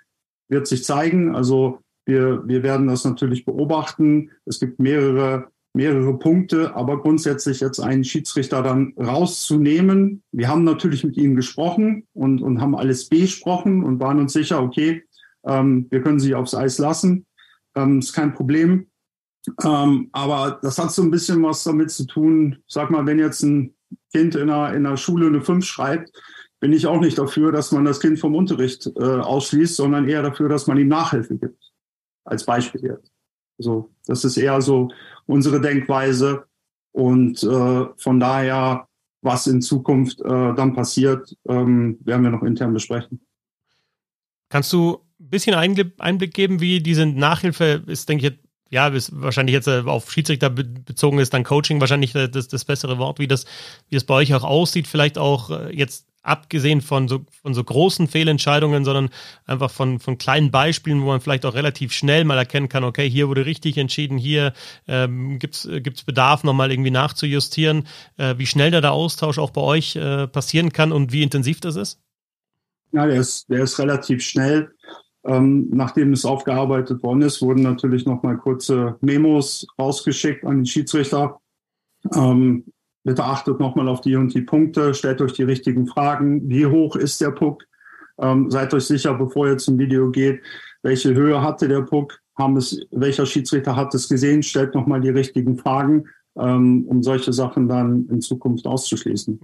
wird 0.49 0.67
sich 0.67 0.85
zeigen. 0.85 1.35
Also 1.35 1.79
wir, 2.05 2.47
wir 2.47 2.63
werden 2.63 2.89
das 2.89 3.05
natürlich 3.05 3.45
beobachten. 3.45 4.31
Es 4.47 4.59
gibt 4.59 4.81
mehrere, 4.81 5.49
mehrere 5.75 6.19
Punkte, 6.19 6.75
aber 6.75 7.01
grundsätzlich 7.01 7.61
jetzt 7.61 7.79
einen 7.79 8.03
Schiedsrichter 8.03 8.63
dann 8.63 8.95
rauszunehmen. 8.99 10.23
Wir 10.33 10.49
haben 10.49 10.65
natürlich 10.65 11.05
mit 11.05 11.17
ihnen 11.17 11.37
gesprochen 11.37 12.07
und, 12.15 12.43
und 12.43 12.61
haben 12.61 12.75
alles 12.75 13.09
besprochen 13.09 13.85
und 13.85 14.01
waren 14.01 14.19
uns 14.19 14.33
sicher, 14.33 14.61
okay, 14.61 15.05
ähm, 15.47 15.87
wir 15.91 16.03
können 16.03 16.19
sie 16.19 16.35
aufs 16.35 16.55
Eis 16.55 16.79
lassen. 16.79 17.27
Ähm, 17.77 18.01
ist 18.01 18.13
kein 18.13 18.35
Problem. 18.35 18.89
Ähm, 19.65 20.09
aber 20.13 20.59
das 20.63 20.79
hat 20.79 20.93
so 20.93 21.03
ein 21.03 21.11
bisschen 21.11 21.43
was 21.43 21.63
damit 21.63 21.93
zu 21.93 22.07
tun. 22.07 22.59
Sag 22.67 22.91
mal, 22.91 23.07
wenn 23.07 23.19
jetzt 23.21 23.43
ein 23.43 23.75
Kind 24.13 24.35
in 24.35 24.51
einer, 24.51 24.75
in 24.75 24.85
einer 24.85 24.97
Schule 24.97 25.29
eine 25.29 25.41
5 25.41 25.65
schreibt, 25.65 26.11
bin 26.63 26.73
ich 26.73 26.87
auch 26.87 27.01
nicht 27.01 27.19
dafür, 27.19 27.51
dass 27.51 27.73
man 27.73 27.85
das 27.85 27.99
Kind 27.99 28.21
vom 28.21 28.37
Unterricht 28.37 28.87
äh, 28.97 29.03
ausschließt, 29.03 29.75
sondern 29.75 30.09
eher 30.09 30.23
dafür, 30.23 30.49
dass 30.49 30.69
man 30.69 30.79
ihm 30.79 30.87
Nachhilfe 30.87 31.37
gibt. 31.37 31.61
Als 32.25 32.47
Beispiel 32.47 32.85
jetzt. 32.85 33.11
Also 33.59 33.91
das 34.07 34.25
ist 34.25 34.37
eher 34.37 34.63
so 34.63 34.89
unsere 35.27 35.61
Denkweise. 35.61 36.45
Und 36.93 37.43
äh, 37.43 37.87
von 37.97 38.21
daher, 38.21 38.87
was 39.23 39.49
in 39.49 39.61
Zukunft 39.61 40.21
äh, 40.21 40.55
dann 40.55 40.73
passiert, 40.73 41.37
ähm, 41.49 41.99
werden 42.05 42.23
wir 42.23 42.31
noch 42.31 42.45
intern 42.45 42.73
besprechen. 42.73 43.21
Kannst 44.49 44.73
du 44.73 45.01
ein 45.19 45.31
bisschen 45.31 45.57
Einblick 45.57 46.33
geben, 46.33 46.61
wie 46.61 46.81
diese 46.81 47.07
Nachhilfe 47.07 47.83
ist, 47.89 48.09
denke 48.09 48.29
ich, 48.29 48.39
ja, 48.71 48.87
ist 48.87 49.11
wahrscheinlich 49.21 49.55
jetzt 49.55 49.67
äh, 49.67 49.83
auf 49.85 50.13
Schiedsrichter 50.13 50.49
bezogen 50.49 51.19
ist, 51.19 51.35
dann 51.35 51.43
Coaching 51.43 51.81
wahrscheinlich 51.81 52.15
äh, 52.15 52.29
das, 52.29 52.47
das 52.47 52.65
bessere 52.65 52.99
Wort, 52.99 53.19
wie 53.19 53.27
das, 53.27 53.47
wie 53.89 53.97
das 53.97 54.05
bei 54.05 54.15
euch 54.15 54.33
auch 54.33 54.45
aussieht, 54.45 54.87
vielleicht 54.87 55.19
auch 55.19 55.51
äh, 55.51 55.77
jetzt 55.77 56.07
abgesehen 56.23 56.81
von 56.81 57.09
so, 57.09 57.25
von 57.43 57.53
so 57.55 57.63
großen 57.63 58.07
Fehlentscheidungen, 58.07 58.85
sondern 58.85 59.11
einfach 59.45 59.71
von, 59.71 59.99
von 59.99 60.19
kleinen 60.19 60.51
Beispielen, 60.51 61.03
wo 61.03 61.07
man 61.07 61.21
vielleicht 61.21 61.45
auch 61.45 61.55
relativ 61.55 61.93
schnell 61.93 62.25
mal 62.25 62.39
erkennen 62.39 62.69
kann, 62.69 62.85
okay, 62.85 63.09
hier 63.09 63.29
wurde 63.29 63.45
richtig 63.45 63.77
entschieden, 63.77 64.19
hier 64.19 64.53
ähm, 64.87 65.39
gibt 65.39 65.55
es 65.57 66.05
Bedarf, 66.05 66.45
nochmal 66.45 66.71
irgendwie 66.71 66.91
nachzujustieren, 66.91 67.87
äh, 68.17 68.35
wie 68.39 68.47
schnell 68.47 68.71
da 68.71 68.81
der 68.81 68.93
Austausch 68.93 69.39
auch 69.39 69.51
bei 69.51 69.61
euch 69.61 69.97
äh, 69.97 70.29
passieren 70.29 70.73
kann 70.73 70.93
und 70.93 71.13
wie 71.13 71.23
intensiv 71.23 71.61
das 71.61 71.77
ist? 71.77 72.01
Ja, 72.93 73.07
der 73.07 73.21
ist, 73.21 73.49
der 73.49 73.63
ist 73.63 73.79
relativ 73.79 74.23
schnell. 74.23 74.71
Ähm, 75.25 75.69
nachdem 75.71 76.13
es 76.13 76.25
aufgearbeitet 76.25 77.03
worden 77.03 77.23
ist, 77.23 77.43
wurden 77.43 77.63
natürlich 77.63 78.05
nochmal 78.07 78.37
kurze 78.39 78.97
Memos 79.01 79.67
rausgeschickt 79.79 80.45
an 80.45 80.59
den 80.59 80.67
Schiedsrichter. 80.67 81.39
Ähm, 82.13 82.65
Bitte 83.05 83.25
achtet 83.25 83.59
nochmal 83.59 83.89
auf 83.89 84.01
die 84.01 84.15
und 84.17 84.33
die 84.33 84.43
Punkte, 84.43 84.95
stellt 84.95 85.21
euch 85.21 85.33
die 85.33 85.43
richtigen 85.43 85.87
Fragen. 85.87 86.49
Wie 86.49 86.67
hoch 86.67 86.95
ist 86.95 87.21
der 87.21 87.33
Puck? 87.33 87.65
Ähm, 88.21 88.51
seid 88.51 88.73
euch 88.75 88.85
sicher, 88.85 89.15
bevor 89.15 89.49
ihr 89.49 89.59
zum 89.59 89.79
Video 89.79 90.11
geht, 90.11 90.41
welche 90.83 91.15
Höhe 91.15 91.43
hatte 91.43 91.69
der 91.69 91.83
Puck? 91.83 92.21
Haben 92.39 92.57
es, 92.57 92.81
welcher 92.91 93.27
Schiedsrichter 93.27 93.77
hat 93.77 93.95
es 93.95 94.09
gesehen? 94.09 94.43
Stellt 94.43 94.75
nochmal 94.75 95.01
die 95.01 95.11
richtigen 95.11 95.57
Fragen, 95.59 96.05
ähm, 96.37 96.85
um 96.89 97.03
solche 97.03 97.33
Sachen 97.33 97.69
dann 97.69 98.07
in 98.09 98.21
Zukunft 98.21 98.67
auszuschließen. 98.67 99.39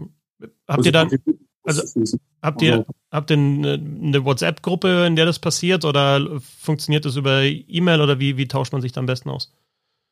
Habt 0.69 0.87
ihr 0.87 0.93
dann, 0.93 1.11
also 1.65 2.17
habt 2.43 2.63
ihr, 2.63 2.87
habt 3.11 3.31
ihr 3.31 3.37
eine, 3.37 4.25
WhatsApp-Gruppe, 4.25 5.07
in 5.07 5.17
der 5.17 5.27
das 5.27 5.39
passiert 5.39 5.85
oder 5.85 6.41
funktioniert 6.41 7.05
das 7.05 7.17
über 7.17 7.43
E-Mail 7.43 8.01
oder 8.01 8.21
wie, 8.21 8.37
wie 8.37 8.49
tauscht 8.49 8.73
man 8.73 8.81
sich 8.81 8.93
da 8.93 9.01
am 9.01 9.07
besten 9.07 9.29
aus? 9.29 9.53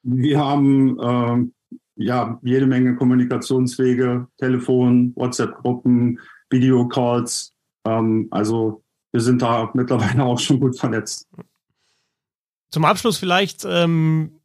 Wir 0.02 0.38
haben 0.38 0.98
ähm, 1.00 1.52
ja, 1.96 2.38
jede 2.42 2.66
Menge 2.66 2.94
Kommunikationswege, 2.96 4.28
Telefon, 4.38 5.12
WhatsApp-Gruppen, 5.16 6.20
Videocalls. 6.50 7.54
Ähm, 7.84 8.28
also 8.30 8.82
wir 9.12 9.20
sind 9.20 9.42
da 9.42 9.70
mittlerweile 9.74 10.24
auch 10.24 10.38
schon 10.38 10.60
gut 10.60 10.78
vernetzt. 10.78 11.26
Zum 12.70 12.84
Abschluss 12.84 13.18
vielleicht, 13.18 13.64
ähm, 13.68 14.40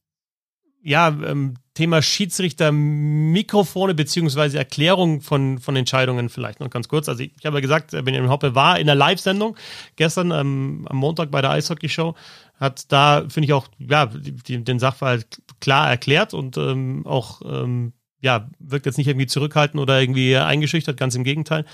ja, 0.82 1.10
ähm, 1.10 1.56
Thema 1.74 2.02
Schiedsrichter, 2.02 2.72
Mikrofone 2.72 3.94
beziehungsweise 3.94 4.58
Erklärung 4.58 5.22
von, 5.22 5.58
von 5.60 5.76
Entscheidungen 5.76 6.28
vielleicht 6.28 6.60
noch 6.60 6.70
ganz 6.70 6.90
kurz. 6.90 7.08
Also 7.08 7.24
ich, 7.24 7.32
ich 7.40 7.46
habe 7.46 7.58
ja 7.58 7.62
gesagt, 7.62 7.92
Benjamin 7.92 8.30
Hoppe 8.30 8.56
war 8.56 8.78
in 8.78 8.88
der 8.88 8.96
Live-Sendung 8.96 9.56
gestern 9.96 10.32
ähm, 10.32 10.86
am 10.90 10.98
Montag 10.98 11.32
bei 11.32 11.42
der 11.42 11.52
Eishockey-Show 11.52 12.14
hat 12.62 12.92
da, 12.92 13.26
finde 13.28 13.48
ich 13.48 13.54
auch, 13.54 13.68
ja, 13.80 14.06
die, 14.06 14.64
den 14.64 14.80
Sachverhalt 14.80 15.42
klar 15.60 15.90
erklärt 15.90 16.36
und 16.36 16.58
ähm, 16.58 17.06
auch, 17.08 17.42
ähm, 17.44 17.94
ja, 18.22 18.48
wirkt 18.60 18.86
jetzt 18.86 19.00
nicht 19.00 19.08
irgendwie 19.08 19.26
zurückhaltend 19.26 19.82
oder 19.82 20.00
irgendwie 20.00 20.38
eingeschüchtert, 20.38 20.96
ganz 20.96 21.16
im 21.16 21.24
Gegenteil. 21.24 21.66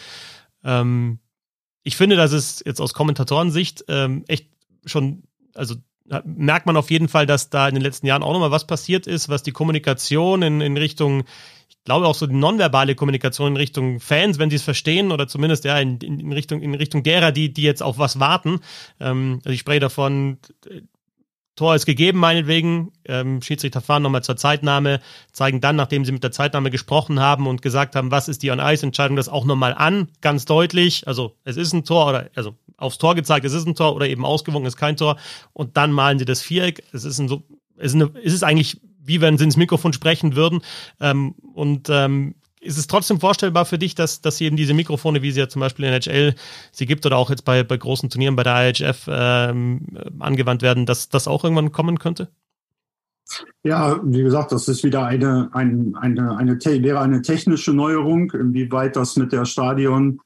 Ähm, 0.63 1.19
ich 1.83 1.97
finde, 1.97 2.15
dass 2.15 2.31
es 2.31 2.63
jetzt 2.65 2.79
aus 2.79 2.93
Kommentatorensicht 2.93 3.83
ähm, 3.89 4.23
echt 4.29 4.49
schon, 4.85 5.23
also 5.53 5.75
merkt 6.23 6.65
man 6.65 6.77
auf 6.77 6.89
jeden 6.89 7.09
Fall, 7.09 7.25
dass 7.25 7.49
da 7.49 7.67
in 7.67 7.75
den 7.75 7.83
letzten 7.83 8.07
Jahren 8.07 8.23
auch 8.23 8.31
nochmal 8.31 8.51
was 8.51 8.65
passiert 8.65 9.07
ist, 9.07 9.27
was 9.27 9.43
die 9.43 9.51
Kommunikation 9.51 10.41
in, 10.41 10.61
in 10.61 10.77
Richtung 10.77 11.25
glaube 11.87 12.05
auch 12.05 12.15
so 12.15 12.27
die 12.27 12.35
nonverbale 12.35 12.95
Kommunikation 12.95 13.53
in 13.53 13.57
Richtung 13.57 14.01
Fans, 14.01 14.39
wenn 14.39 14.49
sie 14.49 14.57
es 14.57 14.61
verstehen, 14.61 15.13
oder 15.13 15.29
zumindest 15.29 15.63
ja 15.63 15.79
in, 15.79 15.97
in, 15.99 16.33
Richtung, 16.33 16.61
in 16.61 16.75
Richtung 16.75 17.01
derer, 17.01 17.31
die, 17.31 17.53
die 17.53 17.61
jetzt 17.61 17.81
auf 17.81 17.97
was 17.97 18.19
warten. 18.19 18.59
Ähm, 18.99 19.39
also 19.45 19.53
ich 19.53 19.61
spreche 19.61 19.79
davon, 19.79 20.37
Tor 21.55 21.75
ist 21.75 21.85
gegeben, 21.85 22.19
meinetwegen. 22.19 22.91
Ähm, 23.05 23.41
Schiedsrichter 23.41 23.79
fahren 23.79 24.03
nochmal 24.03 24.21
zur 24.21 24.35
Zeitnahme, 24.35 24.99
zeigen 25.31 25.61
dann, 25.61 25.77
nachdem 25.77 26.03
sie 26.03 26.11
mit 26.11 26.23
der 26.23 26.33
Zeitnahme 26.33 26.71
gesprochen 26.71 27.21
haben 27.21 27.47
und 27.47 27.61
gesagt 27.61 27.95
haben, 27.95 28.11
was 28.11 28.27
ist 28.27 28.43
die 28.43 28.51
On-Ice-Entscheidung, 28.51 29.15
das 29.15 29.29
auch 29.29 29.45
nochmal 29.45 29.73
an, 29.73 30.09
ganz 30.19 30.43
deutlich. 30.43 31.07
Also 31.07 31.37
es 31.45 31.55
ist 31.55 31.71
ein 31.71 31.85
Tor 31.85 32.09
oder 32.09 32.29
also 32.35 32.57
aufs 32.75 32.97
Tor 32.97 33.15
gezeigt, 33.15 33.45
es 33.45 33.53
ist 33.53 33.65
ein 33.65 33.75
Tor 33.75 33.95
oder 33.95 34.09
eben 34.09 34.25
ausgewogen 34.25 34.67
ist 34.67 34.75
kein 34.75 34.97
Tor. 34.97 35.15
Und 35.53 35.77
dann 35.77 35.93
malen 35.93 36.19
sie 36.19 36.25
das 36.25 36.41
Viereck. 36.41 36.83
Es 36.91 37.05
ist 37.05 37.17
ein 37.17 37.29
so, 37.29 37.43
es 37.77 37.93
ist, 37.93 37.95
eine, 37.95 38.11
es 38.23 38.33
ist 38.33 38.43
eigentlich 38.43 38.81
wie 39.07 39.21
wenn 39.21 39.37
sie 39.37 39.45
ins 39.45 39.57
Mikrofon 39.57 39.93
sprechen 39.93 40.35
würden. 40.35 40.61
Ähm, 40.99 41.35
und 41.53 41.89
ähm, 41.89 42.35
ist 42.59 42.77
es 42.77 42.87
trotzdem 42.87 43.19
vorstellbar 43.19 43.65
für 43.65 43.77
dich, 43.77 43.95
dass, 43.95 44.21
dass 44.21 44.41
eben 44.41 44.57
diese 44.57 44.73
Mikrofone, 44.73 45.21
wie 45.21 45.31
sie 45.31 45.39
ja 45.39 45.47
zum 45.47 45.59
Beispiel 45.59 45.85
in 45.85 45.93
NHL 45.93 46.35
sie 46.71 46.85
gibt 46.85 47.05
oder 47.05 47.17
auch 47.17 47.29
jetzt 47.29 47.45
bei, 47.45 47.63
bei 47.63 47.77
großen 47.77 48.09
Turnieren 48.09 48.35
bei 48.35 48.43
der 48.43 48.69
IHF 48.69 49.07
ähm, 49.09 49.87
angewandt 50.19 50.61
werden, 50.61 50.85
dass 50.85 51.09
das 51.09 51.27
auch 51.27 51.43
irgendwann 51.43 51.71
kommen 51.71 51.99
könnte? 51.99 52.29
Ja, 53.63 53.99
wie 54.03 54.23
gesagt, 54.23 54.51
das 54.51 54.67
ist 54.67 54.83
wieder 54.83 55.05
eine, 55.05 55.49
eine, 55.51 55.93
eine, 55.99 56.37
eine, 56.37 56.57
wäre 56.57 56.99
eine 56.99 57.21
technische 57.21 57.73
Neuerung, 57.73 58.31
inwieweit 58.31 58.95
das 58.95 59.17
mit 59.17 59.33
der 59.33 59.45
Stadion 59.45 60.19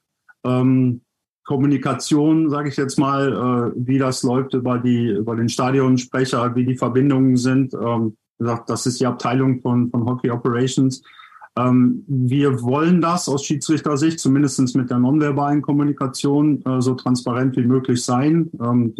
ähm, 0.44 1.02
Kommunikation, 1.44 2.50
sage 2.50 2.70
ich 2.70 2.78
jetzt 2.78 3.00
mal, 3.00 3.34
äh, 3.34 3.74
wie 3.76 3.98
das 3.98 4.24
läuft 4.24 4.54
über 4.54 4.78
die 4.78 5.08
über 5.08 5.36
den 5.36 5.50
Stadionsprecher, 5.50 6.56
wie 6.56 6.66
die 6.66 6.78
Verbindungen 6.78 7.36
sind. 7.36 7.74
Ähm, 7.74 8.16
gesagt, 8.42 8.70
das 8.70 8.86
ist 8.86 9.00
die 9.00 9.06
Abteilung 9.06 9.62
von, 9.62 9.90
von 9.90 10.06
Hockey 10.06 10.30
Operations. 10.30 11.02
Ähm, 11.58 12.04
wir 12.08 12.62
wollen 12.62 13.02
das 13.02 13.28
aus 13.28 13.44
Schiedsrichtersicht, 13.44 14.20
zumindest 14.20 14.76
mit 14.76 14.90
der 14.90 15.00
nonverbalen 15.00 15.62
Kommunikation, 15.62 16.64
äh, 16.66 16.82
so 16.82 16.96
transparent 16.96 17.58
wie 17.58 17.66
möglich 17.66 18.04
sein. 18.04 18.50
Ähm, 18.62 18.96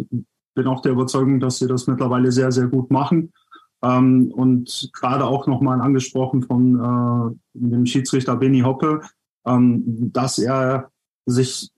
bin 0.54 0.66
auch 0.66 0.82
der 0.82 0.92
Überzeugung, 0.92 1.40
dass 1.40 1.60
wir 1.60 1.68
das 1.68 1.86
mittlerweile 1.86 2.30
sehr, 2.30 2.52
sehr 2.52 2.66
gut 2.66 2.90
machen. 2.90 3.32
Ähm, 3.82 4.30
und 4.34 4.90
gerade 4.92 5.24
auch 5.24 5.46
nochmal 5.46 5.80
angesprochen 5.80 6.42
von 6.42 6.76
äh, 6.76 7.36
dem 7.54 7.86
Schiedsrichter 7.86 8.36
Benny 8.36 8.60
Hoppe, 8.60 9.00
ähm, 9.46 10.12
dass 10.12 10.38
er 10.38 10.90
sich 11.26 11.70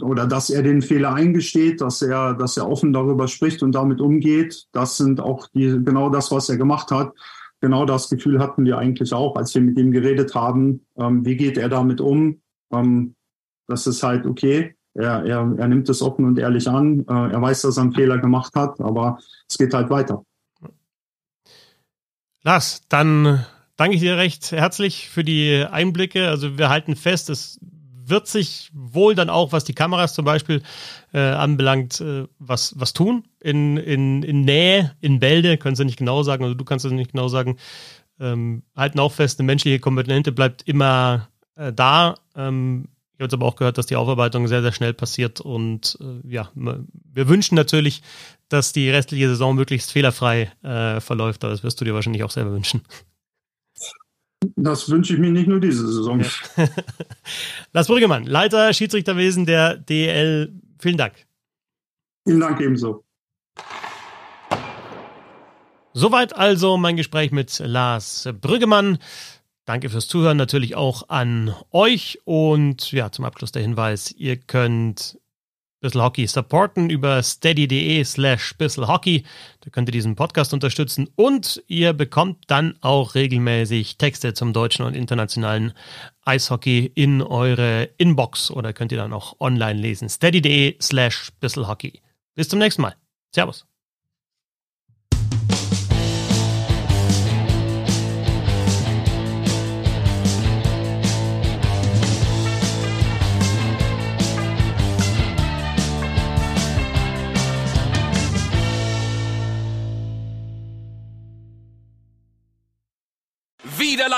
oder 0.00 0.26
dass 0.26 0.50
er 0.50 0.62
den 0.62 0.80
Fehler 0.80 1.14
eingesteht, 1.14 1.80
dass 1.80 2.00
er, 2.02 2.34
dass 2.34 2.56
er 2.56 2.68
offen 2.68 2.92
darüber 2.92 3.28
spricht 3.28 3.62
und 3.62 3.72
damit 3.72 4.00
umgeht. 4.00 4.66
Das 4.72 4.96
sind 4.96 5.20
auch 5.20 5.48
die, 5.48 5.80
genau 5.84 6.08
das, 6.08 6.30
was 6.30 6.48
er 6.48 6.56
gemacht 6.56 6.90
hat. 6.90 7.12
Genau 7.60 7.84
das 7.84 8.08
Gefühl 8.08 8.40
hatten 8.40 8.64
wir 8.64 8.78
eigentlich 8.78 9.12
auch, 9.12 9.36
als 9.36 9.54
wir 9.54 9.62
mit 9.62 9.78
ihm 9.78 9.92
geredet 9.92 10.34
haben. 10.34 10.84
Ähm, 10.96 11.24
wie 11.24 11.36
geht 11.36 11.58
er 11.58 11.68
damit 11.68 12.00
um? 12.00 12.40
Ähm, 12.72 13.14
das 13.68 13.86
ist 13.86 14.02
halt 14.02 14.26
okay. 14.26 14.74
er, 14.94 15.24
er, 15.24 15.54
er 15.58 15.68
nimmt 15.68 15.88
es 15.88 16.02
offen 16.02 16.24
und 16.24 16.38
ehrlich 16.38 16.68
an. 16.68 17.00
Äh, 17.08 17.32
er 17.32 17.42
weiß, 17.42 17.62
dass 17.62 17.76
er 17.76 17.84
einen 17.84 17.92
Fehler 17.92 18.18
gemacht 18.18 18.54
hat, 18.54 18.80
aber 18.80 19.18
es 19.48 19.58
geht 19.58 19.74
halt 19.74 19.90
weiter. 19.90 20.24
Lars, 22.42 22.82
dann 22.88 23.44
danke 23.76 23.94
ich 23.94 24.00
dir 24.00 24.16
recht 24.16 24.50
herzlich 24.50 25.08
für 25.08 25.22
die 25.22 25.64
Einblicke. 25.70 26.28
Also 26.28 26.58
wir 26.58 26.68
halten 26.68 26.96
fest, 26.96 27.30
es 27.30 27.60
wird 28.12 28.28
sich 28.28 28.70
wohl 28.72 29.16
dann 29.16 29.30
auch, 29.30 29.50
was 29.50 29.64
die 29.64 29.72
Kameras 29.72 30.14
zum 30.14 30.24
Beispiel 30.24 30.62
äh, 31.12 31.18
anbelangt, 31.18 32.00
äh, 32.00 32.28
was, 32.38 32.78
was 32.78 32.92
tun. 32.92 33.24
In, 33.40 33.76
in, 33.78 34.22
in 34.22 34.42
Nähe, 34.42 34.94
in 35.00 35.18
Bälde, 35.18 35.58
können 35.58 35.74
sie 35.74 35.84
nicht 35.84 35.98
genau 35.98 36.22
sagen, 36.22 36.44
also 36.44 36.54
du 36.54 36.64
kannst 36.64 36.84
es 36.84 36.92
nicht 36.92 37.12
genau 37.12 37.26
sagen. 37.26 37.56
Ähm, 38.20 38.62
halten 38.76 39.00
auch 39.00 39.12
fest, 39.12 39.40
eine 39.40 39.46
menschliche 39.46 39.80
Komponente 39.80 40.30
bleibt 40.30 40.62
immer 40.68 41.28
äh, 41.56 41.72
da. 41.72 42.14
Ähm, 42.36 42.88
ich 43.12 43.14
habe 43.14 43.24
jetzt 43.24 43.34
aber 43.34 43.46
auch 43.46 43.56
gehört, 43.56 43.78
dass 43.78 43.86
die 43.86 43.96
Aufarbeitung 43.96 44.46
sehr, 44.46 44.62
sehr 44.62 44.72
schnell 44.72 44.94
passiert 44.94 45.40
und 45.40 45.98
äh, 46.00 46.28
ja, 46.28 46.50
wir 46.54 47.28
wünschen 47.28 47.54
natürlich, 47.54 48.02
dass 48.48 48.72
die 48.72 48.90
restliche 48.90 49.28
Saison 49.28 49.56
möglichst 49.56 49.90
fehlerfrei 49.92 50.52
äh, 50.62 51.00
verläuft, 51.00 51.44
aber 51.44 51.52
das 51.52 51.62
wirst 51.62 51.80
du 51.80 51.84
dir 51.84 51.94
wahrscheinlich 51.94 52.24
auch 52.24 52.30
selber 52.30 52.52
wünschen. 52.52 52.82
Das 54.62 54.88
wünsche 54.88 55.14
ich 55.14 55.18
mir 55.18 55.32
nicht 55.32 55.48
nur 55.48 55.58
diese 55.58 55.84
Saison. 55.86 56.20
Ja. 56.20 56.28
Lars 57.72 57.88
Brüggemann, 57.88 58.24
Leiter 58.24 58.72
Schiedsrichterwesen 58.72 59.44
der 59.44 59.76
DL. 59.76 60.52
Vielen 60.78 60.96
Dank. 60.96 61.14
Vielen 62.24 62.38
Dank 62.38 62.60
ebenso. 62.60 63.04
Soweit 65.94 66.36
also 66.36 66.76
mein 66.76 66.96
Gespräch 66.96 67.32
mit 67.32 67.58
Lars 67.58 68.28
Brüggemann. 68.40 68.98
Danke 69.64 69.90
fürs 69.90 70.06
Zuhören 70.06 70.36
natürlich 70.36 70.76
auch 70.76 71.08
an 71.08 71.54
euch 71.72 72.20
und 72.24 72.92
ja, 72.92 73.10
zum 73.10 73.24
Abschluss 73.24 73.50
der 73.50 73.62
Hinweis, 73.62 74.12
ihr 74.12 74.36
könnt 74.36 75.18
Bissl 75.82 76.00
Hockey 76.00 76.26
supporten 76.26 76.88
über 76.88 77.22
steady.de 77.22 78.02
slash 78.04 78.54
Hockey. 78.78 79.24
Da 79.60 79.70
könnt 79.70 79.88
ihr 79.88 79.92
diesen 79.92 80.16
Podcast 80.16 80.54
unterstützen 80.54 81.08
und 81.16 81.62
ihr 81.66 81.92
bekommt 81.92 82.44
dann 82.46 82.78
auch 82.80 83.14
regelmäßig 83.14 83.98
Texte 83.98 84.32
zum 84.32 84.52
deutschen 84.52 84.86
und 84.86 84.94
internationalen 84.94 85.74
Eishockey 86.24 86.90
in 86.94 87.20
eure 87.20 87.90
Inbox 87.98 88.50
oder 88.50 88.72
könnt 88.72 88.92
ihr 88.92 88.98
dann 88.98 89.12
auch 89.12 89.40
online 89.40 89.80
lesen. 89.80 90.08
steady.de 90.08 90.76
slash 90.80 91.32
Hockey. 91.42 92.00
Bis 92.34 92.48
zum 92.48 92.60
nächsten 92.60 92.82
Mal. 92.82 92.94
Servus. 93.34 93.71